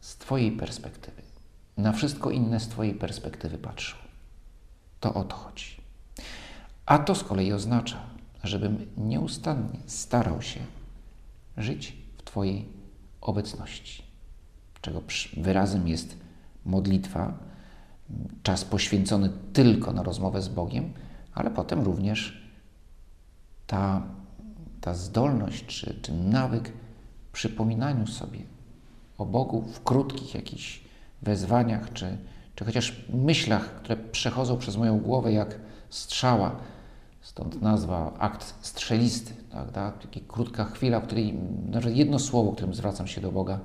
z 0.00 0.16
Twojej 0.16 0.52
perspektywy, 0.52 1.22
na 1.76 1.92
wszystko 1.92 2.30
inne 2.30 2.60
z 2.60 2.68
Twojej 2.68 2.94
perspektywy 2.94 3.58
patrzył. 3.58 3.98
To 5.00 5.14
o 5.14 5.24
to 5.24 5.36
chodzi. 5.36 5.80
A 6.86 6.98
to 6.98 7.14
z 7.14 7.24
kolei 7.24 7.52
oznacza, 7.52 7.98
żebym 8.44 8.86
nieustannie 8.96 9.78
starał 9.86 10.42
się 10.42 10.60
żyć 11.56 11.96
w 12.18 12.22
Twojej 12.22 12.68
obecności 13.20 14.09
czego 14.80 15.02
wyrazem 15.36 15.88
jest 15.88 16.16
modlitwa, 16.64 17.38
czas 18.42 18.64
poświęcony 18.64 19.30
tylko 19.52 19.92
na 19.92 20.02
rozmowę 20.02 20.42
z 20.42 20.48
Bogiem, 20.48 20.92
ale 21.34 21.50
potem 21.50 21.80
również 21.80 22.50
ta, 23.66 24.02
ta 24.80 24.94
zdolność 24.94 25.66
czy, 25.66 25.94
czy 26.02 26.12
nawyk 26.12 26.72
przypominaniu 27.32 28.06
sobie 28.06 28.40
o 29.18 29.26
Bogu 29.26 29.62
w 29.62 29.84
krótkich 29.84 30.34
jakichś 30.34 30.84
wezwaniach, 31.22 31.92
czy, 31.92 32.18
czy 32.54 32.64
chociaż 32.64 33.04
myślach, 33.12 33.74
które 33.74 33.96
przechodzą 33.96 34.58
przez 34.58 34.76
moją 34.76 34.98
głowę 34.98 35.32
jak 35.32 35.58
strzała. 35.90 36.56
Stąd 37.20 37.62
nazwa 37.62 38.12
akt 38.18 38.54
strzelisty. 38.60 39.34
Tak, 39.50 39.72
tak? 39.72 39.98
Taka 39.98 40.20
krótka 40.28 40.64
chwila, 40.64 41.00
w 41.00 41.06
której 41.06 41.34
nawet 41.70 41.96
jedno 41.96 42.18
słowo, 42.18 42.52
którym 42.52 42.74
zwracam 42.74 43.06
się 43.06 43.20
do 43.20 43.32
Boga, 43.32 43.60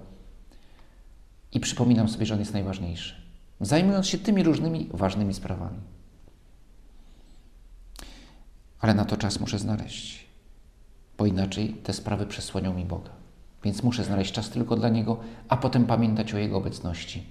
i 1.52 1.60
przypominam 1.60 2.10
sobie, 2.10 2.26
że 2.26 2.34
On 2.34 2.40
jest 2.40 2.54
najważniejszy, 2.54 3.16
zajmując 3.62 4.08
się 4.08 4.18
tymi 4.18 4.44
różnymi 4.44 4.90
ważnymi 4.94 5.34
sprawami. 5.34 5.80
Ale 8.80 8.94
na 8.94 9.06
to 9.06 9.18
czas 9.18 9.40
muszę 9.40 9.60
znaleźć, 9.60 10.26
bo 11.18 11.26
inaczej 11.26 11.74
te 11.74 11.94
sprawy 11.94 12.26
przesłonią 12.26 12.74
mi 12.74 12.86
Boga. 12.86 13.12
Więc 13.64 13.84
muszę 13.84 14.04
znaleźć 14.04 14.32
czas 14.32 14.50
tylko 14.50 14.76
dla 14.76 14.90
Niego, 14.90 15.20
a 15.50 15.58
potem 15.58 15.86
pamiętać 15.86 16.34
o 16.34 16.38
Jego 16.38 16.58
obecności 16.58 17.24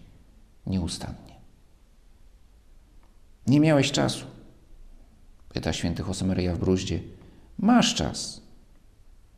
nieustannie. 0.66 1.34
Nie 3.46 3.60
miałeś 3.60 3.92
czasu, 3.92 4.26
pyta 5.48 5.72
święty 5.72 6.02
Josemaria 6.08 6.54
w 6.54 6.58
Bruździe. 6.58 7.00
Masz 7.58 7.94
czas. 7.94 8.40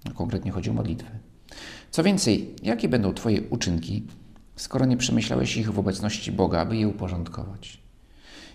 No, 0.04 0.12
konkretnie 0.12 0.50
chodzi 0.50 0.70
o 0.70 0.72
modlitwę. 0.72 1.10
Co 1.90 2.02
więcej, 2.02 2.54
jakie 2.62 2.88
będą 2.88 3.14
Twoje 3.14 3.42
uczynki, 3.42 4.06
skoro 4.56 4.84
nie 4.84 4.96
przemyślałeś 4.96 5.56
ich 5.56 5.72
w 5.72 5.78
obecności 5.78 6.32
Boga, 6.32 6.60
aby 6.60 6.76
je 6.76 6.88
uporządkować? 6.88 7.82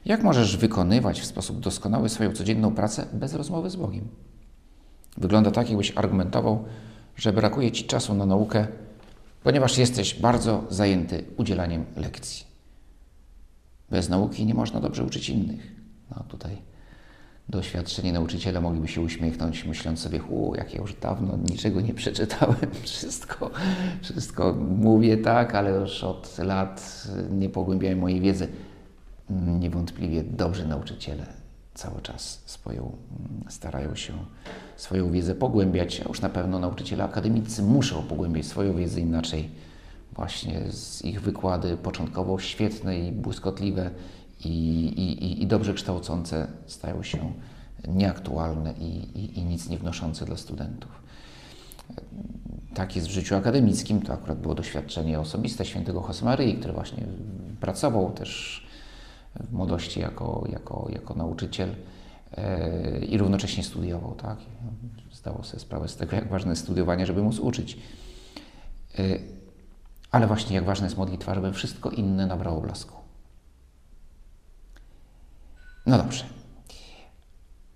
Jak 0.05 0.23
możesz 0.23 0.57
wykonywać 0.57 1.21
w 1.21 1.25
sposób 1.25 1.59
doskonały 1.59 2.09
swoją 2.09 2.31
codzienną 2.31 2.75
pracę 2.75 3.07
bez 3.13 3.33
rozmowy 3.33 3.69
z 3.69 3.75
Bogiem? 3.75 4.07
Wygląda 5.17 5.51
tak, 5.51 5.69
jakbyś 5.69 5.97
argumentował, 5.97 6.65
że 7.15 7.33
brakuje 7.33 7.71
ci 7.71 7.83
czasu 7.83 8.13
na 8.13 8.25
naukę, 8.25 8.67
ponieważ 9.43 9.77
jesteś 9.77 10.13
bardzo 10.19 10.63
zajęty 10.69 11.25
udzielaniem 11.37 11.85
lekcji. 11.95 12.45
Bez 13.89 14.09
nauki 14.09 14.45
nie 14.45 14.53
można 14.53 14.79
dobrze 14.79 15.03
uczyć 15.03 15.29
innych. 15.29 15.75
No 16.11 16.23
tutaj 16.27 16.70
doświadczeni 17.51 18.11
nauczyciele 18.11 18.61
mogliby 18.61 18.87
się 18.87 19.01
uśmiechnąć, 19.01 19.65
myśląc 19.65 19.99
sobie, 19.99 20.23
u, 20.23 20.55
jak 20.55 20.73
ja 20.73 20.81
już 20.81 20.93
dawno 20.93 21.37
niczego 21.37 21.81
nie 21.81 21.93
przeczytałem, 21.93 22.55
wszystko, 22.83 23.51
wszystko 24.01 24.53
mówię 24.77 25.17
tak, 25.17 25.55
ale 25.55 25.71
już 25.71 26.03
od 26.03 26.37
lat 26.37 27.07
nie 27.31 27.49
pogłębiałem 27.49 27.99
mojej 27.99 28.21
wiedzy. 28.21 28.47
Niewątpliwie 29.59 30.23
dobrzy 30.23 30.67
nauczyciele 30.67 31.25
cały 31.73 32.01
czas 32.01 32.41
swoją, 32.45 32.91
starają 33.49 33.95
się 33.95 34.13
swoją 34.77 35.11
wiedzę 35.11 35.35
pogłębiać, 35.35 36.01
a 36.05 36.07
już 36.07 36.21
na 36.21 36.29
pewno 36.29 36.59
nauczyciele 36.59 37.03
akademicy 37.03 37.63
muszą 37.63 38.03
pogłębiać 38.03 38.45
swoją 38.45 38.75
wiedzę, 38.75 38.99
inaczej 38.99 39.49
właśnie 40.15 40.71
z 40.71 41.05
ich 41.05 41.21
wykłady 41.21 41.77
początkowo 41.77 42.39
świetne 42.39 42.99
i 42.99 43.11
błyskotliwe 43.11 43.91
i, 44.45 44.49
i, 44.85 45.43
i 45.43 45.47
dobrze 45.47 45.73
kształcące 45.73 46.47
stają 46.67 47.03
się 47.03 47.33
nieaktualne 47.87 48.73
i, 48.73 49.39
i, 49.39 49.45
nic 49.45 49.69
nie 49.69 49.77
wnoszące 49.77 50.25
dla 50.25 50.37
studentów. 50.37 51.01
Tak 52.73 52.95
jest 52.95 53.07
w 53.07 53.11
życiu 53.11 53.35
akademickim, 53.35 54.01
to 54.01 54.13
akurat 54.13 54.39
było 54.39 54.55
doświadczenie 54.55 55.19
osobiste 55.19 55.65
świętego 55.65 56.05
Josemaryi, 56.07 56.55
który 56.55 56.73
właśnie 56.73 57.03
pracował 57.59 58.11
też 58.11 58.61
w 59.39 59.53
młodości 59.53 59.99
jako, 59.99 60.43
jako, 60.51 60.87
jako 60.89 61.13
nauczyciel 61.13 61.75
e, 62.37 62.99
i 62.99 63.17
równocześnie 63.17 63.63
studiował. 63.63 64.15
Tak? 64.15 64.37
Zdawał 65.13 65.43
sobie 65.43 65.59
sprawę 65.59 65.87
z 65.87 65.95
tego, 65.95 66.15
jak 66.15 66.29
ważne 66.29 66.51
jest 66.51 66.61
studiowanie, 66.61 67.05
żeby 67.05 67.23
móc 67.23 67.39
uczyć. 67.39 67.77
E, 68.99 69.03
ale 70.11 70.27
właśnie 70.27 70.55
jak 70.55 70.65
ważna 70.65 70.85
jest 70.85 70.97
modlitwa, 70.97 71.35
żeby 71.35 71.53
wszystko 71.53 71.89
inne 71.89 72.25
nabrało 72.25 72.61
blasku. 72.61 73.00
No 75.85 75.97
dobrze. 75.97 76.23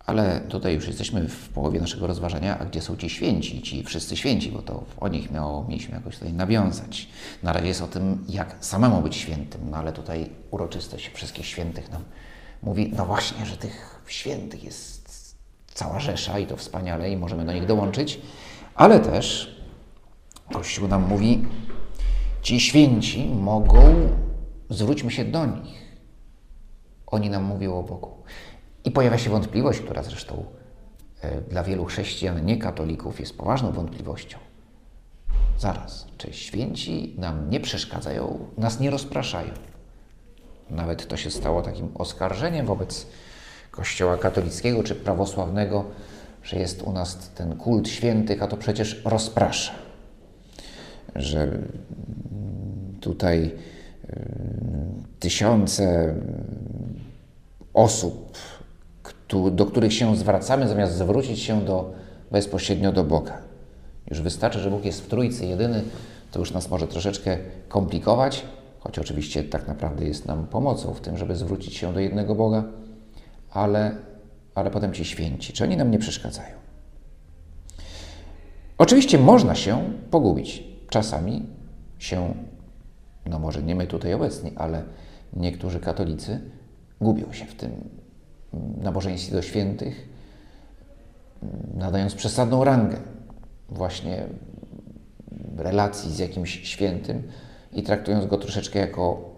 Ale 0.06 0.42
tutaj 0.42 0.74
już 0.76 0.88
jesteśmy 0.88 1.30
w 1.30 1.50
połowie 1.50 1.82
naszego 1.82 2.08
rozważania, 2.08 2.60
a 2.60 2.66
gdzie 2.66 2.82
są 2.82 2.98
ci 2.98 3.10
święci, 3.10 3.62
ci 3.62 3.84
wszyscy 3.84 4.18
święci, 4.18 4.52
bo 4.52 4.62
to 4.62 4.84
o 5.00 5.08
nich 5.08 5.32
miało, 5.32 5.66
mieliśmy 5.70 5.96
jakoś 5.96 6.16
tutaj 6.16 6.34
nawiązać. 6.34 7.08
Na 7.44 7.54
razie 7.54 7.68
jest 7.68 7.82
o 7.82 7.88
tym, 7.88 8.26
jak 8.30 8.56
samemu 8.60 9.02
być 9.02 9.16
świętym, 9.16 9.62
no 9.70 9.78
ale 9.78 9.94
tutaj 9.94 10.30
uroczystość 10.52 11.12
wszystkich 11.14 11.46
świętych 11.46 11.92
nam 11.92 12.04
mówi, 12.64 12.92
no 12.98 13.06
właśnie, 13.06 13.46
że 13.46 13.58
tych 13.58 14.02
świętych 14.08 14.64
jest 14.64 15.36
cała 15.74 16.00
rzesza 16.00 16.40
i 16.40 16.48
to 16.48 16.58
wspaniale 16.58 17.12
i 17.12 17.18
możemy 17.18 17.46
do 17.46 17.54
nich 17.54 17.66
dołączyć, 17.66 18.22
ale 18.76 19.00
też 19.00 19.56
Kościół 20.54 20.88
nam 20.88 21.08
mówi, 21.08 21.46
ci 22.42 22.60
święci 22.60 23.26
mogą, 23.26 24.10
zwróćmy 24.70 25.12
się 25.12 25.26
do 25.26 25.46
nich. 25.46 25.85
Oni 27.08 27.30
nam 27.30 27.44
mówią 27.44 27.78
o 27.78 27.84
Bogu. 27.84 28.12
I 28.86 28.92
pojawia 28.92 29.18
się 29.18 29.30
wątpliwość, 29.30 29.80
która 29.80 30.04
zresztą 30.04 30.46
e, 31.22 31.42
dla 31.42 31.64
wielu 31.64 31.86
chrześcijan, 31.86 32.46
nie 32.46 32.58
katolików, 32.58 33.20
jest 33.20 33.38
poważną 33.38 33.72
wątpliwością. 33.72 34.38
Zaraz, 35.58 36.08
czy 36.18 36.34
święci 36.34 37.16
nam 37.18 37.50
nie 37.50 37.60
przeszkadzają, 37.60 38.40
nas 38.58 38.80
nie 38.80 38.90
rozpraszają? 38.90 39.52
Nawet 40.70 41.08
to 41.08 41.18
się 41.18 41.32
stało 41.32 41.62
takim 41.62 41.90
oskarżeniem 41.96 42.66
wobec 42.66 43.08
Kościoła 43.72 44.18
katolickiego 44.18 44.84
czy 44.84 44.96
prawosławnego, 44.96 45.86
że 46.44 46.60
jest 46.60 46.82
u 46.82 46.92
nas 46.92 47.30
ten 47.30 47.58
kult 47.58 47.90
świętych, 47.90 48.44
a 48.44 48.48
to 48.48 48.58
przecież 48.58 49.02
rozprasza. 49.06 49.74
Że 51.16 51.48
tutaj 53.02 53.52
y, 54.10 54.26
tysiące 55.20 56.16
osób 57.76 58.38
do 59.52 59.66
których 59.66 59.94
się 59.94 60.16
zwracamy, 60.16 60.68
zamiast 60.68 60.94
zwrócić 60.94 61.40
się 61.40 61.62
do, 61.62 61.94
bezpośrednio 62.32 62.92
do 62.92 63.04
Boga. 63.04 63.38
Już 64.10 64.22
wystarczy, 64.22 64.60
że 64.60 64.72
Bóg 64.72 64.86
jest 64.86 65.02
w 65.02 65.08
Trójcy 65.08 65.46
jedyny, 65.46 65.84
to 66.32 66.40
już 66.40 66.52
nas 66.52 66.70
może 66.70 66.88
troszeczkę 66.88 67.38
komplikować, 67.68 68.46
choć 68.80 69.00
oczywiście 69.00 69.44
tak 69.44 69.68
naprawdę 69.68 70.06
jest 70.06 70.26
nam 70.26 70.48
pomocą 70.48 70.94
w 70.94 71.02
tym, 71.02 71.18
żeby 71.18 71.36
zwrócić 71.36 71.78
się 71.78 71.94
do 71.94 72.00
jednego 72.00 72.36
Boga, 72.36 72.64
ale, 73.52 73.96
ale 74.56 74.72
potem 74.72 74.94
ci 74.94 75.06
święci, 75.06 75.54
czy 75.54 75.64
oni 75.64 75.78
nam 75.78 75.92
nie 75.92 76.00
przeszkadzają? 76.00 76.56
Oczywiście 78.78 79.18
można 79.18 79.56
się 79.56 79.94
pogubić. 80.12 80.64
Czasami 80.90 81.46
się, 82.00 82.34
no 83.26 83.40
może 83.40 83.64
nie 83.64 83.76
my 83.76 83.88
tutaj 83.88 84.14
obecni, 84.14 84.52
ale 84.56 84.84
niektórzy 85.34 85.80
katolicy 85.80 86.42
gubią 87.02 87.34
się 87.34 87.46
w 87.46 87.56
tym 87.56 87.90
nabożeństwie 88.82 89.36
do 89.36 89.42
świętych, 89.42 90.10
nadając 91.74 92.16
przesadną 92.16 92.64
rangę 92.64 92.98
właśnie 93.70 94.28
relacji 95.58 96.12
z 96.12 96.20
jakimś 96.20 96.68
świętym 96.68 97.24
i 97.74 97.84
traktując 97.84 98.26
go 98.26 98.38
troszeczkę 98.38 98.80
jako, 98.80 99.30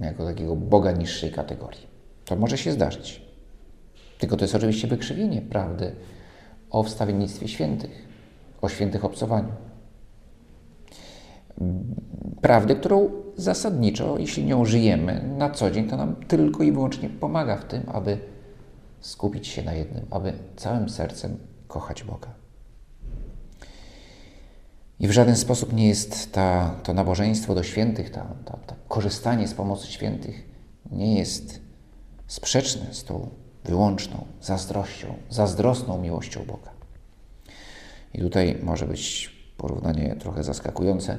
jako 0.00 0.24
takiego 0.24 0.56
Boga 0.56 0.92
niższej 0.92 1.32
kategorii. 1.32 1.86
To 2.24 2.36
może 2.36 2.58
się 2.58 2.72
zdarzyć. 2.72 3.22
Tylko 4.18 4.36
to 4.36 4.44
jest 4.44 4.54
oczywiście 4.54 4.88
wykrzywienie 4.88 5.42
prawdy 5.42 5.92
o 6.70 6.82
wstawiennictwie 6.82 7.48
świętych, 7.48 8.08
o 8.62 8.68
świętych 8.68 9.04
obcowaniu. 9.04 9.52
Prawdy, 12.40 12.76
którą 12.76 13.10
zasadniczo, 13.36 14.18
jeśli 14.18 14.44
nią 14.44 14.64
żyjemy 14.64 15.34
na 15.38 15.50
co 15.50 15.70
dzień, 15.70 15.88
to 15.88 15.96
nam 15.96 16.16
tylko 16.16 16.62
i 16.62 16.72
wyłącznie 16.72 17.08
pomaga 17.08 17.56
w 17.56 17.64
tym, 17.64 17.82
aby 17.86 18.18
skupić 19.00 19.46
się 19.46 19.62
na 19.62 19.72
jednym, 19.72 20.06
aby 20.10 20.32
całym 20.56 20.88
sercem 20.88 21.36
kochać 21.68 22.04
Boga. 22.04 22.28
I 25.00 25.08
w 25.08 25.10
żaden 25.10 25.36
sposób 25.36 25.72
nie 25.72 25.88
jest 25.88 26.32
ta, 26.32 26.74
to 26.82 26.94
nabożeństwo 26.94 27.54
do 27.54 27.62
świętych, 27.62 28.10
ta 28.10 28.26
korzystanie 28.88 29.48
z 29.48 29.54
pomocy 29.54 29.86
świętych 29.86 30.44
nie 30.90 31.18
jest 31.18 31.60
sprzeczne 32.26 32.94
z 32.94 33.04
tą 33.04 33.28
wyłączną 33.64 34.26
zazdrością, 34.42 35.14
zazdrosną 35.30 35.98
miłością 35.98 36.44
Boga. 36.44 36.70
I 38.14 38.20
tutaj 38.20 38.58
może 38.62 38.86
być 38.86 39.36
porównanie 39.56 40.16
trochę 40.18 40.44
zaskakujące, 40.44 41.18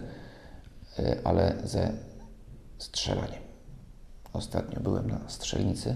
y, 1.00 1.24
ale 1.24 1.56
ze 1.64 1.92
strzelaniem. 2.78 3.42
Ostatnio 4.34 4.80
byłem 4.80 5.10
na 5.10 5.20
strzelnicy 5.28 5.96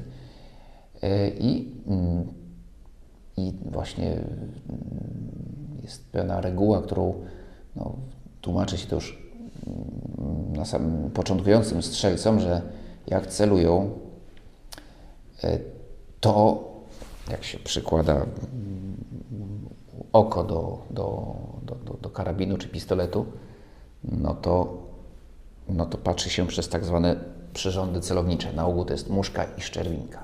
e, 1.01 1.29
i, 1.29 1.75
mm, 1.87 2.33
i 3.37 3.53
właśnie 3.65 4.11
mm, 4.11 4.23
jest 5.83 6.11
pewna 6.11 6.41
reguła, 6.41 6.81
którą 6.81 7.25
no, 7.75 7.95
tłumaczy 8.41 8.77
się 8.77 8.87
to 8.87 8.95
już 8.95 9.33
mm, 9.67 10.53
na 10.55 10.65
samym 10.65 11.11
początkującym 11.11 11.83
strzelcom, 11.83 12.39
że 12.39 12.61
jak 13.07 13.27
celują, 13.27 13.91
e, 15.43 15.59
to 16.19 16.63
jak 17.31 17.43
się 17.43 17.59
przykłada 17.59 18.25
oko 20.13 20.43
do, 20.43 20.79
do, 20.89 21.35
do, 21.85 21.93
do 22.01 22.09
karabinu 22.09 22.57
czy 22.57 22.67
pistoletu, 22.67 23.25
no 24.03 24.33
to 24.33 24.80
no 25.75 25.85
to 25.85 25.97
patrzy 25.97 26.29
się 26.29 26.47
przez 26.47 26.69
tak 26.69 26.85
zwane 26.85 27.15
przyrządy 27.53 28.01
celownicze. 28.01 28.53
Na 28.53 28.65
ogół 28.65 28.85
to 28.85 28.93
jest 28.93 29.09
muszka 29.09 29.43
i 29.57 29.61
szczerwinka. 29.61 30.23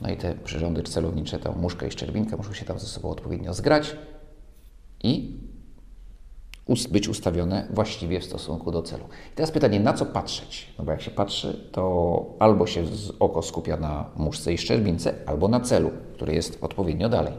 No 0.00 0.10
i 0.10 0.16
te 0.16 0.34
przyrządy 0.34 0.82
celownicze, 0.82 1.38
ta 1.38 1.52
muszka 1.52 1.86
i 1.86 1.90
szczerwinka 1.90 2.36
muszą 2.36 2.52
się 2.52 2.64
tam 2.64 2.78
ze 2.78 2.86
sobą 2.86 3.10
odpowiednio 3.10 3.54
zgrać 3.54 3.96
i 5.02 5.38
być 6.90 7.08
ustawione 7.08 7.66
właściwie 7.70 8.20
w 8.20 8.24
stosunku 8.24 8.70
do 8.70 8.82
celu. 8.82 9.04
I 9.32 9.34
teraz 9.34 9.50
pytanie, 9.50 9.80
na 9.80 9.92
co 9.92 10.06
patrzeć? 10.06 10.74
No 10.78 10.84
bo 10.84 10.90
jak 10.90 11.02
się 11.02 11.10
patrzy, 11.10 11.68
to 11.72 12.24
albo 12.38 12.66
się 12.66 12.84
oko 13.20 13.42
skupia 13.42 13.76
na 13.76 14.10
muszce 14.16 14.52
i 14.52 14.58
szczerbince, 14.58 15.14
albo 15.26 15.48
na 15.48 15.60
celu, 15.60 15.90
który 16.14 16.34
jest 16.34 16.58
odpowiednio 16.64 17.08
dalej. 17.08 17.32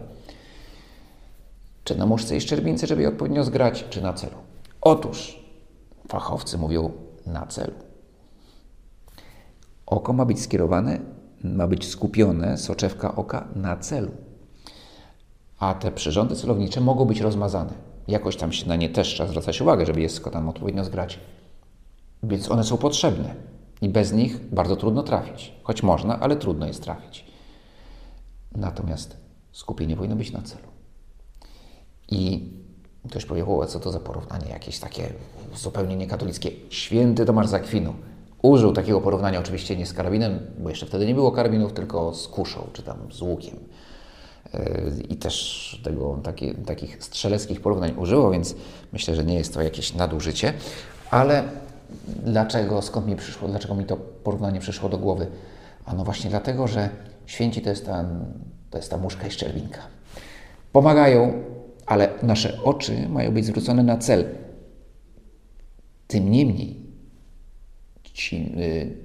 Czy 1.83 1.95
na 1.95 2.05
muszce 2.05 2.37
i 2.37 2.41
szczerbince, 2.41 2.87
żeby 2.87 3.01
je 3.01 3.07
odpowiednio 3.07 3.43
zgrać, 3.43 3.85
czy 3.89 4.01
na 4.01 4.13
celu? 4.13 4.35
Otóż 4.81 5.39
fachowcy 6.07 6.57
mówią 6.57 6.91
na 7.29 7.45
celu. 7.45 7.73
Oko 9.85 10.13
ma 10.13 10.25
być 10.25 10.41
skierowane, 10.41 10.99
ma 11.43 11.67
być 11.67 11.87
skupione, 11.87 12.57
soczewka 12.57 13.15
oka 13.15 13.47
na 13.55 13.77
celu. 13.77 14.11
A 15.59 15.73
te 15.73 15.91
przyrządy 15.91 16.35
celownicze 16.35 16.81
mogą 16.81 17.05
być 17.05 17.21
rozmazane. 17.21 17.73
Jakoś 18.07 18.35
tam 18.35 18.51
się 18.51 18.67
na 18.67 18.75
nie 18.75 18.89
też 18.89 19.07
trzeba 19.07 19.29
zwracać 19.29 19.61
uwagę, 19.61 19.85
żeby 19.85 20.01
je 20.01 20.09
tam 20.09 20.49
odpowiednio 20.49 20.83
zgrać. 20.83 21.19
Więc 22.23 22.51
one 22.51 22.63
są 22.63 22.77
potrzebne 22.77 23.35
i 23.81 23.89
bez 23.89 24.13
nich 24.13 24.53
bardzo 24.53 24.75
trudno 24.75 25.03
trafić. 25.03 25.53
Choć 25.63 25.83
można, 25.83 26.19
ale 26.19 26.35
trudno 26.35 26.67
jest 26.67 26.83
trafić. 26.83 27.25
Natomiast 28.55 29.17
skupienie 29.51 29.95
powinno 29.95 30.15
być 30.15 30.31
na 30.31 30.41
celu. 30.41 30.67
I 32.11 32.49
Ktoś 33.09 33.25
powie, 33.25 33.45
o, 33.45 33.65
co 33.65 33.79
to 33.79 33.91
za 33.91 33.99
porównanie, 33.99 34.49
jakieś 34.49 34.79
takie 34.79 35.13
zupełnie 35.55 35.95
niekatolickie. 35.95 36.51
Święty 36.69 37.25
Tomasz 37.25 37.47
Zakwinu 37.47 37.93
użył 38.41 38.73
takiego 38.73 39.01
porównania, 39.01 39.39
oczywiście 39.39 39.75
nie 39.75 39.85
z 39.85 39.93
karabinem, 39.93 40.39
bo 40.59 40.69
jeszcze 40.69 40.85
wtedy 40.85 41.05
nie 41.05 41.15
było 41.15 41.31
karabinów, 41.31 41.73
tylko 41.73 42.13
z 42.13 42.27
kuszą, 42.27 42.67
czy 42.73 42.83
tam 42.83 42.97
z 43.11 43.21
łukiem. 43.21 43.55
Yy, 44.53 44.59
I 45.09 45.15
też 45.15 45.81
tego, 45.83 46.19
takie, 46.23 46.53
takich 46.53 47.03
strzeleckich 47.03 47.61
porównań 47.61 47.93
użyło, 47.97 48.31
więc 48.31 48.55
myślę, 48.93 49.15
że 49.15 49.23
nie 49.23 49.35
jest 49.35 49.53
to 49.53 49.61
jakieś 49.61 49.93
nadużycie. 49.93 50.53
Ale 51.11 51.43
dlaczego, 52.25 52.81
skąd 52.81 53.07
mi 53.07 53.15
przyszło, 53.15 53.47
dlaczego 53.47 53.75
mi 53.75 53.85
to 53.85 53.97
porównanie 53.97 54.59
przyszło 54.59 54.89
do 54.89 54.97
głowy? 54.97 55.27
A 55.85 55.93
no 55.93 56.03
właśnie 56.03 56.29
dlatego, 56.29 56.67
że 56.67 56.89
święci 57.25 57.61
to 57.61 57.69
jest 57.69 57.85
ta, 57.85 58.05
to 58.69 58.77
jest 58.77 58.91
ta 58.91 58.97
muszka 58.97 59.27
i 59.27 59.31
szczerwinka. 59.31 59.79
Pomagają 60.71 61.43
ale 61.89 62.09
nasze 62.23 62.63
oczy 62.63 63.09
mają 63.09 63.31
być 63.31 63.45
zwrócone 63.45 63.83
na 63.83 63.97
cel. 63.97 64.25
Tym 66.07 66.31
niemniej, 66.31 66.75
ci, 68.03 68.35
y, 68.57 68.97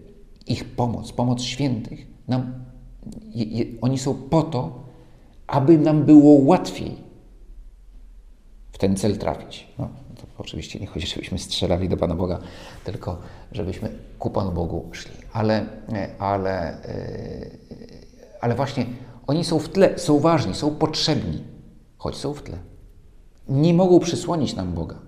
ich 0.46 0.64
pomoc, 0.64 1.12
pomoc 1.12 1.42
świętych, 1.42 2.06
nam, 2.28 2.64
oni 3.80 3.98
są 3.98 4.14
po 4.14 4.42
to, 4.42 4.84
aby 5.46 5.78
nam 5.78 6.04
było 6.04 6.44
łatwiej 6.44 6.96
w 8.72 8.78
ten 8.78 8.96
cel 8.96 9.18
trafić. 9.18 9.66
No, 9.78 9.88
to 10.16 10.22
oczywiście 10.38 10.80
nie 10.80 10.86
chodzi, 10.86 11.06
żebyśmy 11.06 11.38
strzelali 11.38 11.88
do 11.88 11.96
Pana 11.96 12.14
Boga, 12.14 12.38
tylko 12.84 13.18
żebyśmy 13.52 13.88
ku 14.18 14.30
Panu 14.30 14.52
Bogu 14.52 14.88
szli. 14.92 15.12
Ale, 15.32 15.66
ale, 16.18 16.76
ale 18.40 18.54
właśnie 18.54 18.86
oni 19.26 19.44
są 19.44 19.58
w 19.58 19.68
tle, 19.68 19.98
są 19.98 20.20
ważni, 20.20 20.54
są 20.54 20.74
potrzebni, 20.74 21.44
choć 21.96 22.16
są 22.16 22.34
w 22.34 22.42
tle. 22.42 22.73
Nie 23.48 23.74
mogą 23.74 24.00
przysłonić 24.00 24.56
nam 24.56 24.74
Boga. 24.74 24.98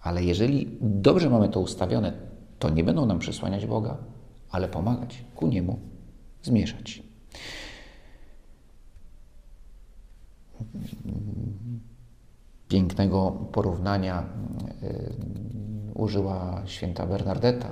Ale 0.00 0.24
jeżeli 0.24 0.78
dobrze 0.80 1.30
mamy 1.30 1.48
to 1.48 1.60
ustawione, 1.60 2.12
to 2.58 2.70
nie 2.70 2.84
będą 2.84 3.06
nam 3.06 3.18
przysłaniać 3.18 3.66
Boga, 3.66 3.96
ale 4.50 4.68
pomagać 4.68 5.24
ku 5.34 5.46
Niemu 5.46 5.78
zmierzać. 6.42 7.02
Pięknego 12.68 13.30
porównania 13.52 14.26
y, 14.82 15.94
użyła 15.94 16.62
święta 16.66 17.06
Bernardeta, 17.06 17.70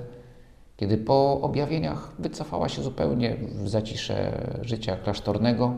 kiedy 0.77 0.99
po 0.99 1.41
objawieniach 1.41 2.13
wycofała 2.19 2.69
się 2.69 2.83
zupełnie 2.83 3.37
w 3.37 3.69
zacisze 3.69 4.47
życia 4.63 4.97
klasztornego 4.97 5.75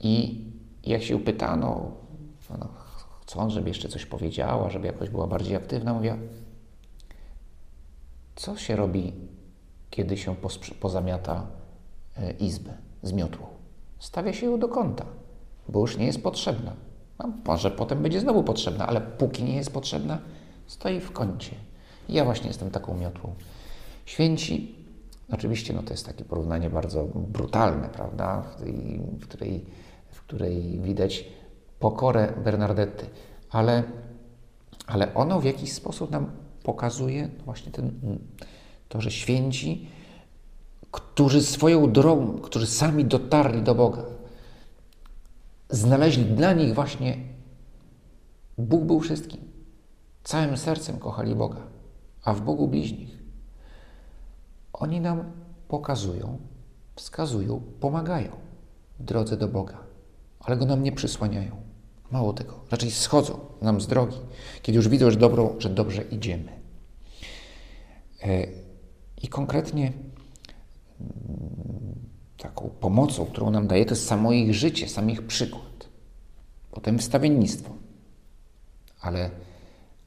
i 0.00 0.44
jak 0.84 1.02
się 1.02 1.20
pytano, 1.20 1.90
no, 2.50 2.68
chcąc, 3.22 3.52
żeby 3.52 3.68
jeszcze 3.68 3.88
coś 3.88 4.06
powiedziała, 4.06 4.70
żeby 4.70 4.86
jakoś 4.86 5.10
była 5.10 5.26
bardziej 5.26 5.56
aktywna, 5.56 5.94
mówiła, 5.94 6.16
co 8.36 8.56
się 8.56 8.76
robi, 8.76 9.12
kiedy 9.90 10.16
się 10.16 10.36
pozamiata 10.80 11.46
e, 12.16 12.30
izbę 12.30 12.74
z 13.02 13.12
miotłą? 13.12 13.46
Stawia 13.98 14.32
się 14.32 14.46
ją 14.46 14.58
do 14.58 14.68
kąta, 14.68 15.06
bo 15.68 15.80
już 15.80 15.96
nie 15.96 16.06
jest 16.06 16.22
potrzebna. 16.22 16.72
No, 17.18 17.32
może 17.44 17.70
potem 17.70 18.02
będzie 18.02 18.20
znowu 18.20 18.42
potrzebna, 18.42 18.86
ale 18.86 19.00
póki 19.00 19.44
nie 19.44 19.56
jest 19.56 19.72
potrzebna, 19.72 20.18
stoi 20.66 21.00
w 21.00 21.12
kącie. 21.12 21.56
Ja 22.08 22.24
właśnie 22.24 22.48
jestem 22.48 22.70
taką 22.70 22.96
miotłą. 22.96 23.34
Święci, 24.04 24.74
oczywiście 25.32 25.74
no 25.74 25.82
to 25.82 25.90
jest 25.90 26.06
takie 26.06 26.24
porównanie 26.24 26.70
bardzo 26.70 27.04
brutalne, 27.14 27.88
prawda, 27.88 28.42
w, 28.42 28.60
tej, 28.60 29.00
w, 29.20 29.26
której, 29.26 29.64
w 30.08 30.20
której 30.20 30.80
widać 30.80 31.24
pokorę 31.78 32.32
Bernardety, 32.44 33.06
ale, 33.50 33.82
ale 34.86 35.14
ono 35.14 35.40
w 35.40 35.44
jakiś 35.44 35.72
sposób 35.72 36.10
nam 36.10 36.30
pokazuje 36.62 37.28
właśnie 37.44 37.72
ten, 37.72 38.18
to, 38.88 39.00
że 39.00 39.10
święci, 39.10 39.88
którzy 40.90 41.42
swoją 41.42 41.92
drogą, 41.92 42.38
którzy 42.38 42.66
sami 42.66 43.04
dotarli 43.04 43.62
do 43.62 43.74
Boga, 43.74 44.02
znaleźli 45.70 46.24
dla 46.24 46.52
nich 46.52 46.74
właśnie 46.74 47.16
Bóg 48.58 48.84
był 48.84 49.00
wszystkim. 49.00 49.40
Całym 50.24 50.56
sercem 50.56 50.98
kochali 50.98 51.34
Boga, 51.34 51.62
a 52.24 52.34
w 52.34 52.40
Bogu 52.40 52.68
bliźnich. 52.68 53.22
Oni 54.72 55.00
nam 55.00 55.32
pokazują, 55.68 56.38
wskazują, 56.94 57.62
pomagają 57.80 58.30
w 59.00 59.04
drodze 59.04 59.36
do 59.36 59.48
Boga, 59.48 59.78
ale 60.40 60.56
go 60.56 60.66
nam 60.66 60.82
nie 60.82 60.92
przysłaniają. 60.92 61.65
Mało 62.10 62.32
tego, 62.32 62.60
raczej 62.70 62.90
schodzą 62.90 63.38
nam 63.62 63.80
z 63.80 63.86
drogi, 63.86 64.16
kiedy 64.62 64.76
już 64.76 64.88
widzą, 64.88 65.10
że, 65.10 65.16
dobro, 65.16 65.54
że 65.58 65.68
dobrze 65.68 66.02
idziemy. 66.02 66.52
E, 68.22 68.46
I 69.22 69.28
konkretnie 69.28 69.92
mm, 71.00 71.96
taką 72.38 72.70
pomocą, 72.80 73.26
którą 73.26 73.50
nam 73.50 73.66
daje, 73.66 73.84
to 73.84 73.94
jest 73.94 74.06
samo 74.06 74.32
ich 74.32 74.54
życie, 74.54 74.88
sam 74.88 75.10
ich 75.10 75.26
przykład. 75.26 75.88
Potem 76.70 76.98
wstawiennictwo. 76.98 77.70
Ale, 79.00 79.30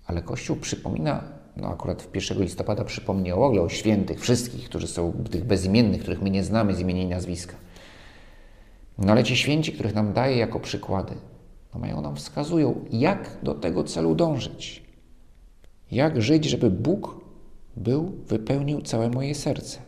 ale 0.06 0.22
Kościół 0.22 0.56
przypomina, 0.56 1.24
no 1.58 1.68
akurat 1.68 2.02
w 2.02 2.16
1 2.16 2.42
listopada 2.42 2.84
przypomniał 2.84 3.40
w 3.40 3.44
ogóle 3.44 3.62
o 3.62 3.70
świętych, 3.70 4.22
wszystkich, 4.22 4.70
którzy 4.70 4.88
są 4.88 5.14
tych 5.32 5.46
bezimiennych, 5.46 6.02
których 6.02 6.22
my 6.22 6.30
nie 6.30 6.44
znamy 6.44 6.76
z 6.76 6.80
imienia 6.80 7.04
i 7.04 7.08
nazwiska. 7.08 7.56
No 8.98 9.12
ale 9.12 9.24
ci 9.24 9.38
święci, 9.38 9.74
których 9.74 9.94
nam 9.94 10.14
daje 10.14 10.38
jako 10.38 10.60
przykłady, 10.60 11.16
mają 11.74 12.02
nam 12.02 12.16
wskazują, 12.16 12.86
jak 12.92 13.38
do 13.44 13.54
tego 13.54 13.84
celu 13.84 14.16
dążyć. 14.16 14.84
Jak 15.92 16.22
żyć, 16.22 16.46
żeby 16.46 16.72
Bóg 16.72 17.26
był, 17.78 18.12
wypełnił 18.28 18.82
całe 18.82 19.10
moje 19.10 19.36
serce. 19.36 19.80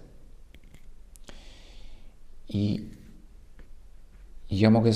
I 2.50 2.86
ja 4.52 4.70
mogę 4.70 4.92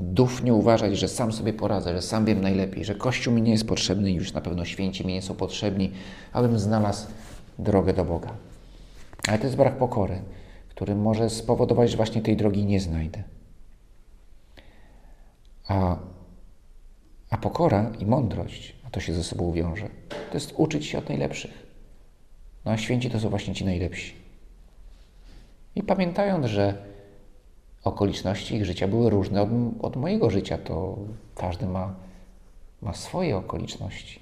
dufnie 0.00 0.54
uważać, 0.54 0.98
że 0.98 1.08
sam 1.08 1.32
sobie 1.32 1.52
poradzę, 1.52 1.94
że 1.94 2.02
sam 2.02 2.24
wiem 2.24 2.40
najlepiej, 2.40 2.84
że 2.84 2.94
Kościół 2.94 3.34
mi 3.34 3.42
nie 3.42 3.52
jest 3.52 3.68
potrzebny 3.68 4.12
już 4.12 4.32
na 4.32 4.40
pewno 4.40 4.64
święci 4.64 5.06
mi 5.06 5.12
nie 5.12 5.22
są 5.22 5.34
potrzebni, 5.34 5.92
abym 6.32 6.58
znalazł 6.58 7.06
drogę 7.58 7.92
do 7.92 8.04
Boga. 8.04 8.36
Ale 9.28 9.38
to 9.38 9.44
jest 9.44 9.56
brak 9.56 9.78
pokory, 9.78 10.22
który 10.68 10.94
może 10.94 11.30
spowodować, 11.30 11.90
że 11.90 11.96
właśnie 11.96 12.22
tej 12.22 12.36
drogi 12.36 12.64
nie 12.64 12.80
znajdę. 12.80 13.22
A 15.68 15.96
a 17.34 17.36
pokora 17.36 17.90
i 17.98 18.06
mądrość, 18.06 18.74
a 18.86 18.90
to 18.90 19.00
się 19.00 19.12
ze 19.14 19.24
sobą 19.24 19.52
wiąże, 19.52 19.88
to 20.08 20.34
jest 20.34 20.54
uczyć 20.56 20.86
się 20.86 20.98
od 20.98 21.08
najlepszych. 21.08 21.66
No 22.64 22.72
a 22.72 22.76
święci 22.76 23.10
to 23.10 23.20
są 23.20 23.28
właśnie 23.28 23.54
ci 23.54 23.64
najlepsi. 23.64 24.14
I 25.76 25.82
pamiętając, 25.82 26.46
że 26.46 26.84
okoliczności 27.84 28.54
ich 28.54 28.64
życia 28.64 28.88
były 28.88 29.10
różne 29.10 29.42
od, 29.42 29.48
od 29.82 29.96
mojego 29.96 30.30
życia, 30.30 30.58
to 30.58 30.98
każdy 31.34 31.66
ma, 31.66 31.94
ma 32.82 32.92
swoje 32.94 33.36
okoliczności. 33.36 34.20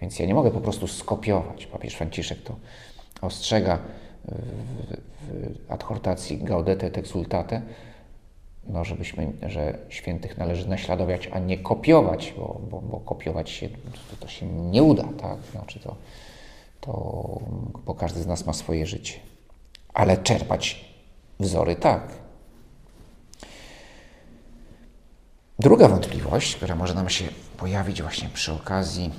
Więc 0.00 0.18
ja 0.18 0.26
nie 0.26 0.34
mogę 0.34 0.50
po 0.50 0.60
prostu 0.60 0.86
skopiować. 0.86 1.66
Papież 1.66 1.94
Franciszek 1.94 2.42
to 2.42 2.56
ostrzega 3.20 3.78
w, 4.24 4.96
w 5.20 5.72
adhortacji 5.72 6.38
Gaudete 6.38 6.86
et 6.86 6.98
Exultate, 6.98 7.62
no, 8.66 8.84
żebyśmy, 8.84 9.32
że 9.42 9.78
świętych 9.88 10.38
należy 10.38 10.68
naśladować, 10.68 11.28
a 11.32 11.38
nie 11.38 11.58
kopiować, 11.58 12.34
bo, 12.36 12.60
bo, 12.70 12.80
bo 12.80 13.00
kopiować 13.00 13.50
się, 13.50 13.68
to, 13.68 14.16
to, 14.20 14.28
się 14.28 14.46
nie 14.46 14.82
uda, 14.82 15.04
tak? 15.20 15.38
Znaczy 15.52 15.80
to, 15.80 15.96
to, 16.80 16.92
bo 17.86 17.94
każdy 17.94 18.22
z 18.22 18.26
nas 18.26 18.46
ma 18.46 18.52
swoje 18.52 18.86
życie. 18.86 19.14
Ale 19.94 20.16
czerpać 20.16 20.84
wzory 21.40 21.76
tak. 21.76 22.08
Druga 25.58 25.88
wątpliwość, 25.88 26.56
która 26.56 26.74
może 26.74 26.94
nam 26.94 27.08
się 27.08 27.24
pojawić 27.56 28.02
właśnie 28.02 28.28
przy 28.28 28.52
okazji, 28.52 29.10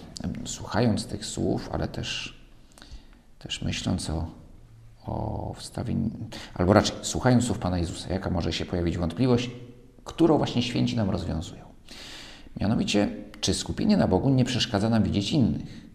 słuchając 0.45 1.08
tych 1.08 1.25
słów, 1.25 1.69
ale 1.71 1.88
też, 1.88 2.39
też 3.39 3.62
myśląc 3.62 4.10
o 4.10 4.25
o 5.05 5.53
wstawieniu, 5.57 6.09
albo 6.53 6.73
raczej 6.73 6.95
słuchając 7.01 7.45
słów 7.45 7.59
Pana 7.59 7.77
Jezusa, 7.77 8.13
jaka 8.13 8.29
może 8.29 8.53
się 8.53 8.65
pojawić 8.65 8.97
wątpliwość, 8.97 9.49
którą 10.03 10.37
właśnie 10.37 10.63
święci 10.63 10.95
nam 10.95 11.09
rozwiązują. 11.09 11.65
Mianowicie, 12.59 13.15
czy 13.41 13.53
skupienie 13.53 13.97
na 13.97 14.07
Bogu 14.07 14.29
nie 14.29 14.45
przeszkadza 14.45 14.89
nam 14.89 15.03
widzieć 15.03 15.31
innych? 15.31 15.85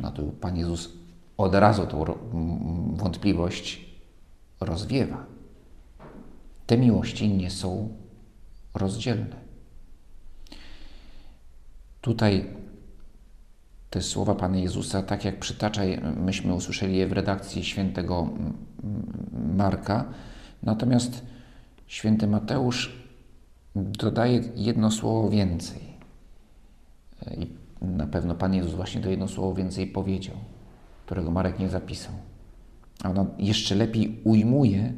No 0.00 0.10
to 0.10 0.22
Pan 0.22 0.56
Jezus 0.56 0.88
od 1.36 1.54
razu 1.54 1.86
tą 1.86 2.04
wątpliwość 2.94 3.80
rozwiewa. 4.60 5.26
Te 6.66 6.78
miłości 6.78 7.28
nie 7.28 7.50
są 7.50 7.88
rozdzielne. 8.74 9.36
Tutaj 12.00 12.46
te 13.92 14.02
słowa 14.02 14.34
Pana 14.34 14.56
Jezusa, 14.56 15.02
tak 15.02 15.24
jak 15.24 15.38
przytacza, 15.38 15.82
myśmy 16.16 16.54
usłyszeli 16.54 16.96
je 16.96 17.06
w 17.06 17.12
redakcji 17.12 17.64
świętego 17.64 18.28
Marka, 19.56 20.04
natomiast 20.62 21.26
święty 21.86 22.26
Mateusz 22.26 23.02
dodaje 23.76 24.42
jedno 24.56 24.90
słowo 24.90 25.30
więcej. 25.30 25.80
I 27.38 27.46
na 27.84 28.06
pewno 28.06 28.34
Pan 28.34 28.54
Jezus 28.54 28.74
właśnie 28.74 29.00
to 29.00 29.10
jedno 29.10 29.28
słowo 29.28 29.54
więcej 29.54 29.86
powiedział, 29.86 30.36
którego 31.06 31.30
Marek 31.30 31.58
nie 31.58 31.68
zapisał. 31.68 32.12
A 33.04 33.10
ono 33.10 33.26
jeszcze 33.38 33.74
lepiej 33.74 34.20
ujmuje 34.24 34.92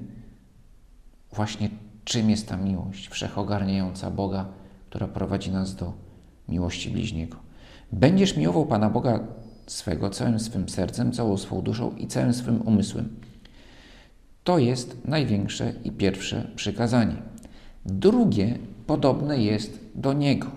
właśnie 1.32 1.68
czym 2.04 2.30
jest 2.30 2.48
ta 2.48 2.56
miłość 2.56 3.08
wszechogarniająca 3.08 4.10
Boga, 4.10 4.48
która 4.90 5.08
prowadzi 5.08 5.50
nas 5.50 5.76
do 5.76 5.92
miłości 6.48 6.90
bliźniego. 6.90 7.44
Będziesz 7.92 8.36
miłował 8.36 8.66
Pana 8.66 8.90
Boga 8.90 9.20
swego 9.66 10.10
całym 10.10 10.40
swym 10.40 10.68
sercem, 10.68 11.12
całą 11.12 11.36
swą 11.36 11.62
duszą 11.62 11.96
i 11.96 12.06
całym 12.06 12.34
swym 12.34 12.62
umysłem. 12.62 13.16
To 14.44 14.58
jest 14.58 14.96
największe 15.04 15.72
i 15.84 15.90
pierwsze 15.90 16.50
przykazanie. 16.56 17.16
Drugie 17.86 18.58
podobne 18.86 19.38
jest 19.42 19.80
do 19.94 20.12
niego. 20.12 20.50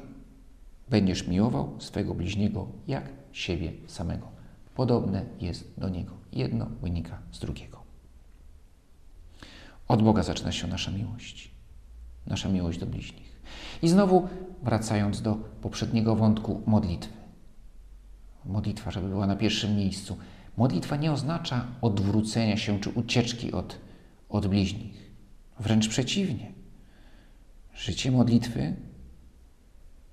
Będziesz 0.90 1.28
miłował 1.28 1.76
swego 1.80 2.16
bliźniego 2.16 2.68
jak 2.88 3.10
siebie 3.32 3.72
samego. 3.88 4.28
podobne 4.76 5.26
jest 5.42 5.74
do 5.78 5.90
Niego. 5.90 6.13
Jedno 6.34 6.66
wynika 6.82 7.20
z 7.32 7.40
drugiego. 7.40 7.84
Od 9.88 10.04
Boga 10.04 10.24
zaczyna 10.24 10.52
się 10.52 10.68
nasza 10.68 10.92
miłość, 10.92 11.52
nasza 12.28 12.50
miłość 12.50 12.80
do 12.80 12.86
bliźnich. 12.86 13.27
I 13.82 13.90
znowu 13.90 14.28
wracając 14.64 15.22
do 15.22 15.36
poprzedniego 15.36 16.16
wątku 16.16 16.62
modlitwy. 16.66 17.14
Modlitwa, 18.46 18.92
żeby 18.92 19.10
była 19.10 19.28
na 19.28 19.36
pierwszym 19.36 19.76
miejscu. 19.76 20.18
Modlitwa 20.58 20.96
nie 20.96 21.12
oznacza 21.12 21.66
odwrócenia 21.82 22.58
się 22.58 22.80
czy 22.80 22.90
ucieczki 22.90 23.52
od, 23.52 23.78
od 24.30 24.48
bliźnich. 24.48 25.12
Wręcz 25.60 25.88
przeciwnie. 25.88 26.52
Życie 27.76 28.12
modlitwy 28.12 28.76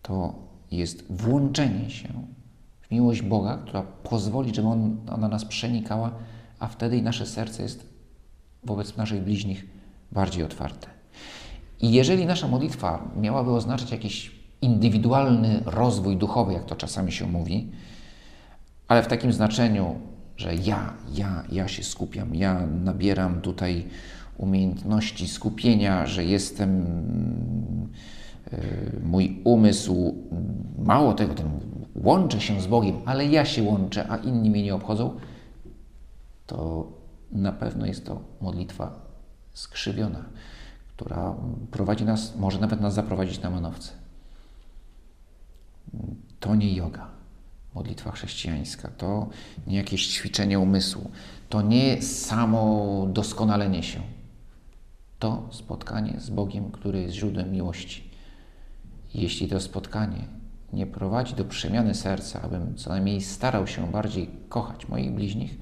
to 0.03 0.35
jest 0.71 1.13
włączenie 1.13 1.91
się 1.91 2.09
w 2.81 2.91
miłość 2.91 3.23
Boga, 3.23 3.57
która 3.57 3.83
pozwoli, 3.83 4.55
żeby 4.55 4.69
on, 4.69 4.97
ona 5.13 5.29
nas 5.29 5.45
przenikała, 5.45 6.13
a 6.59 6.69
wtedy 6.69 7.03
nasze 7.03 7.27
serce 7.27 7.63
jest 7.63 7.95
wobec 8.65 8.97
naszych 8.97 9.25
bliźnich 9.25 9.67
bardziej 10.13 10.45
otwarte. 10.45 10.94
I 11.81 11.93
jeżeli 11.93 12.27
nasza 12.27 12.49
modlitwa 12.49 13.11
miałaby 13.17 13.51
oznaczać 13.51 13.91
jakiś 13.91 14.33
indywidualny 14.63 15.63
rozwój 15.67 16.17
duchowy, 16.17 16.53
jak 16.53 16.65
to 16.65 16.77
czasami 16.77 17.13
się 17.13 17.27
mówi, 17.27 17.71
ale 18.89 19.03
w 19.03 19.07
takim 19.07 19.33
znaczeniu, 19.33 20.01
że 20.37 20.55
ja, 20.55 20.95
ja, 21.15 21.45
ja 21.53 21.69
się 21.69 21.83
skupiam, 21.83 22.35
ja 22.35 22.67
nabieram 22.67 23.41
tutaj 23.41 23.85
umiejętności 24.37 25.29
skupienia, 25.29 26.07
że 26.07 26.25
jestem, 26.25 26.87
e, 28.53 28.61
mój 29.03 29.41
umysł, 29.45 30.15
mało 30.79 31.13
tego, 31.15 31.35
ten 31.35 31.51
łączę 31.95 32.41
się 32.41 32.61
z 32.61 32.67
Bogiem, 32.67 32.97
ale 33.05 33.27
ja 33.27 33.45
się 33.45 33.63
łączę, 33.63 34.07
a 34.09 34.17
inni 34.17 34.51
mnie 34.51 34.63
nie 34.63 34.75
obchodzą, 34.75 35.17
to 36.47 36.89
na 37.33 37.53
pewno 37.53 37.87
jest 37.87 38.07
to 38.07 38.21
modlitwa 38.41 38.93
skrzywiona, 39.53 40.25
która 40.97 41.35
prowadzi 41.71 42.05
nas, 42.05 42.37
może 42.37 42.59
nawet 42.59 42.81
nas 42.81 42.95
zaprowadzić 42.95 43.41
na 43.41 43.51
manowce. 43.51 43.93
To 46.41 46.55
nie 46.55 46.75
yoga, 46.75 47.07
modlitwa 47.75 48.11
chrześcijańska, 48.11 48.91
to 48.99 49.29
nie 49.67 49.77
jakieś 49.77 50.09
ćwiczenie 50.09 50.59
umysłu, 50.59 51.11
to 51.49 51.63
nie 51.63 52.03
samo 52.03 53.07
doskonalenie 53.13 53.83
się. 53.83 54.01
To 55.19 55.49
spotkanie 55.51 56.15
z 56.21 56.31
Bogiem, 56.31 56.71
który 56.71 57.03
jest 57.03 57.15
źródłem 57.15 57.53
miłości. 57.53 58.11
Jeśli 59.15 59.49
to 59.49 59.61
spotkanie 59.61 60.25
nie 60.73 60.87
prowadzi 60.87 61.35
do 61.35 61.45
przemiany 61.45 61.95
serca, 61.95 62.43
abym 62.43 62.77
co 62.77 62.91
najmniej 62.91 63.21
starał 63.21 63.67
się 63.67 63.91
bardziej 63.91 64.31
kochać 64.49 64.89
moich 64.89 65.13
bliźnich, 65.13 65.59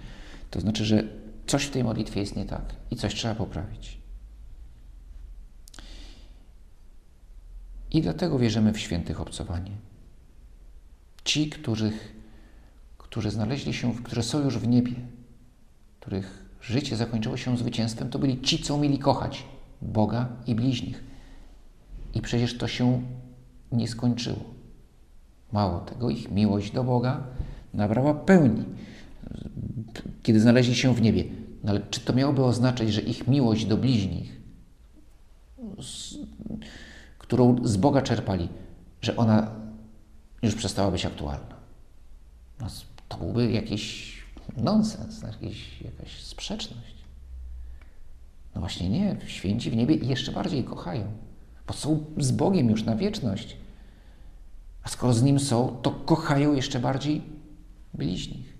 to 0.50 0.60
znaczy, 0.60 0.84
że 0.84 1.04
coś 1.46 1.64
w 1.64 1.70
tej 1.70 1.84
modlitwie 1.84 2.20
jest 2.20 2.36
nie 2.36 2.44
tak 2.44 2.74
i 2.90 2.96
coś 2.96 3.14
trzeba 3.14 3.34
poprawić. 3.34 4.01
I 7.92 8.02
dlatego 8.02 8.38
wierzymy 8.38 8.72
w 8.72 8.78
świętych 8.78 9.20
obcowanie. 9.20 9.70
Ci, 11.24 11.50
których, 11.50 12.14
którzy 12.98 13.30
znaleźli 13.30 13.74
się, 13.74 13.94
którzy 13.94 14.22
są 14.22 14.44
już 14.44 14.58
w 14.58 14.68
niebie, 14.68 14.92
których 16.00 16.44
życie 16.60 16.96
zakończyło 16.96 17.36
się 17.36 17.56
zwycięstwem, 17.56 18.10
to 18.10 18.18
byli 18.18 18.40
ci, 18.40 18.62
co 18.62 18.74
umieli 18.74 18.98
kochać 18.98 19.44
Boga 19.82 20.28
i 20.46 20.54
bliźnich. 20.54 21.04
I 22.14 22.20
przecież 22.20 22.58
to 22.58 22.68
się 22.68 23.02
nie 23.72 23.88
skończyło. 23.88 24.44
Mało 25.52 25.80
tego, 25.80 26.10
ich 26.10 26.30
miłość 26.30 26.72
do 26.72 26.84
Boga 26.84 27.22
nabrała 27.74 28.14
pełni, 28.14 28.64
kiedy 30.22 30.40
znaleźli 30.40 30.74
się 30.74 30.94
w 30.94 31.02
niebie. 31.02 31.24
No 31.64 31.70
ale 31.70 31.80
czy 31.90 32.00
to 32.00 32.12
miałoby 32.12 32.44
oznaczać, 32.44 32.92
że 32.92 33.00
ich 33.00 33.28
miłość 33.28 33.64
do 33.64 33.76
bliźnich, 33.76 34.40
którą 37.32 37.56
z 37.64 37.76
Boga 37.76 38.02
czerpali, 38.02 38.48
że 39.02 39.16
ona 39.16 39.50
już 40.42 40.54
przestała 40.54 40.90
być 40.90 41.06
aktualna? 41.06 41.56
No, 42.60 42.66
to 43.08 43.16
byłby 43.16 43.50
jakiś 43.52 44.16
nonsens, 44.56 45.22
jakiś, 45.22 45.80
jakaś 45.80 46.22
sprzeczność. 46.22 46.94
No 48.54 48.60
właśnie 48.60 48.88
nie, 48.88 49.16
święci 49.26 49.70
w 49.70 49.76
niebie 49.76 49.94
jeszcze 49.94 50.32
bardziej 50.32 50.64
kochają, 50.64 51.04
bo 51.66 51.74
są 51.74 52.04
z 52.18 52.30
Bogiem 52.30 52.70
już 52.70 52.84
na 52.84 52.96
wieczność. 52.96 53.56
A 54.82 54.88
skoro 54.88 55.12
z 55.12 55.22
Nim 55.22 55.40
są, 55.40 55.76
to 55.82 55.90
kochają 55.90 56.54
jeszcze 56.54 56.80
bardziej 56.80 57.22
bliźnich. 57.94 58.56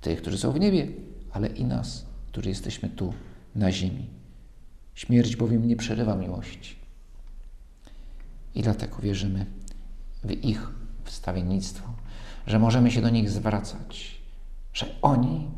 Tych, 0.00 0.22
którzy 0.22 0.38
są 0.38 0.52
w 0.52 0.60
niebie, 0.60 0.88
ale 1.32 1.48
i 1.48 1.64
nas, 1.64 2.06
którzy 2.26 2.48
jesteśmy 2.48 2.88
tu, 2.88 3.14
na 3.54 3.72
ziemi. 3.72 4.06
Śmierć 4.94 5.36
bowiem 5.36 5.68
nie 5.68 5.76
przerywa 5.76 6.16
miłości. 6.16 6.79
I 8.54 8.62
dlatego 8.62 8.96
wierzymy 8.96 9.46
w 10.24 10.30
ich 10.44 10.68
wstawiennictwo, 11.04 11.88
że 12.46 12.58
możemy 12.58 12.90
się 12.90 13.02
do 13.02 13.10
nich 13.10 13.30
zwracać, 13.30 14.20
że 14.72 14.86
oni 15.02 15.48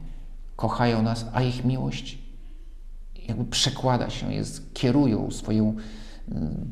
kochają 0.56 1.02
nas, 1.02 1.26
a 1.32 1.42
ich 1.42 1.64
miłość 1.64 2.18
jakby 3.28 3.44
przekłada 3.44 4.10
się, 4.10 4.34
jest, 4.34 4.74
kierują 4.74 5.30
swoją, 5.30 5.76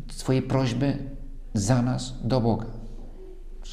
swoje 0.09 0.43
prośby 0.43 0.99
za 1.55 1.83
nas 1.83 2.15
do 2.25 2.41
Boga. 2.41 2.67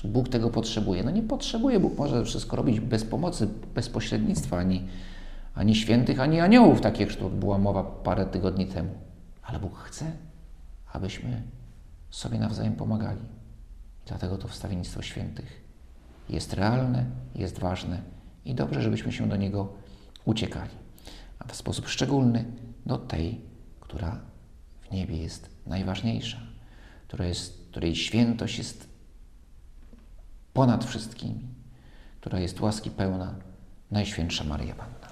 Bóg 0.03 0.29
tego 0.29 0.49
potrzebuje. 0.49 1.03
No 1.03 1.11
nie 1.11 1.23
potrzebuje, 1.23 1.79
Bóg 1.79 1.97
może 1.97 2.25
wszystko 2.25 2.55
robić 2.55 2.79
bez 2.79 3.03
pomocy, 3.03 3.47
bez 3.75 3.89
pośrednictwa, 3.89 4.57
ani, 4.57 4.87
ani 5.55 5.75
świętych, 5.75 6.19
ani 6.19 6.39
aniołów, 6.39 6.81
tak 6.81 6.99
jak 6.99 7.09
była 7.39 7.57
mowa 7.57 7.83
parę 7.83 8.25
tygodni 8.25 8.65
temu. 8.65 8.89
Ale 9.43 9.59
Bóg 9.59 9.77
chce, 9.77 10.05
abyśmy 10.93 11.41
sobie 12.09 12.39
nawzajem 12.39 12.75
pomagali. 12.75 13.21
Dlatego 14.05 14.37
to 14.37 14.47
wstawiennictwo 14.47 15.01
świętych 15.01 15.63
jest 16.29 16.53
realne, 16.53 17.05
jest 17.35 17.59
ważne 17.59 18.01
i 18.45 18.55
dobrze, 18.55 18.81
żebyśmy 18.81 19.11
się 19.11 19.29
do 19.29 19.35
niego 19.35 19.73
uciekali. 20.25 20.71
A 21.39 21.47
w 21.47 21.55
sposób 21.55 21.87
szczególny 21.87 22.45
do 22.85 22.97
tej, 22.97 23.41
która 23.79 24.19
w 24.81 24.91
niebie 24.91 25.17
jest 25.17 25.49
najważniejsza, 25.65 26.37
która 27.07 27.25
jest, 27.25 27.67
której 27.71 27.95
świętość 27.95 28.57
jest 28.57 28.87
ponad 30.53 30.85
wszystkimi, 30.85 31.47
która 32.19 32.39
jest 32.39 32.61
łaski 32.61 32.91
pełna, 32.91 33.35
Najświętsza 33.91 34.43
Maria 34.43 34.75
Panna. 34.75 35.07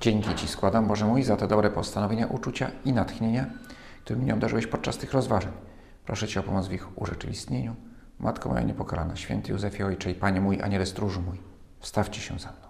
Dzięki 0.00 0.34
Ci 0.34 0.48
składam, 0.48 0.88
Boże 0.88 1.04
mój, 1.04 1.22
za 1.22 1.36
te 1.36 1.48
dobre 1.48 1.70
postanowienia, 1.70 2.26
uczucia 2.26 2.70
i 2.84 2.92
natchnienia, 2.92 3.46
którymi 4.06 4.24
mnie 4.24 4.34
obdarzyłeś 4.34 4.66
podczas 4.66 4.98
tych 4.98 5.12
rozważań. 5.12 5.52
Proszę 6.04 6.28
Cię 6.28 6.40
o 6.40 6.42
pomoc 6.42 6.68
w 6.68 6.72
ich 6.72 6.98
urzeczywistnieniu. 6.98 7.76
Matko 8.18 8.48
moja 8.48 8.62
niepokalana, 8.62 9.16
święty 9.16 9.52
Józefie 9.52 9.82
Ojcze 9.82 10.10
i 10.10 10.14
Panie 10.14 10.40
mój, 10.40 10.62
aniele 10.62 10.86
stróżu 10.86 11.22
mój, 11.22 11.40
wstawcie 11.80 12.20
się 12.20 12.38
za 12.38 12.48
mną. 12.48 12.65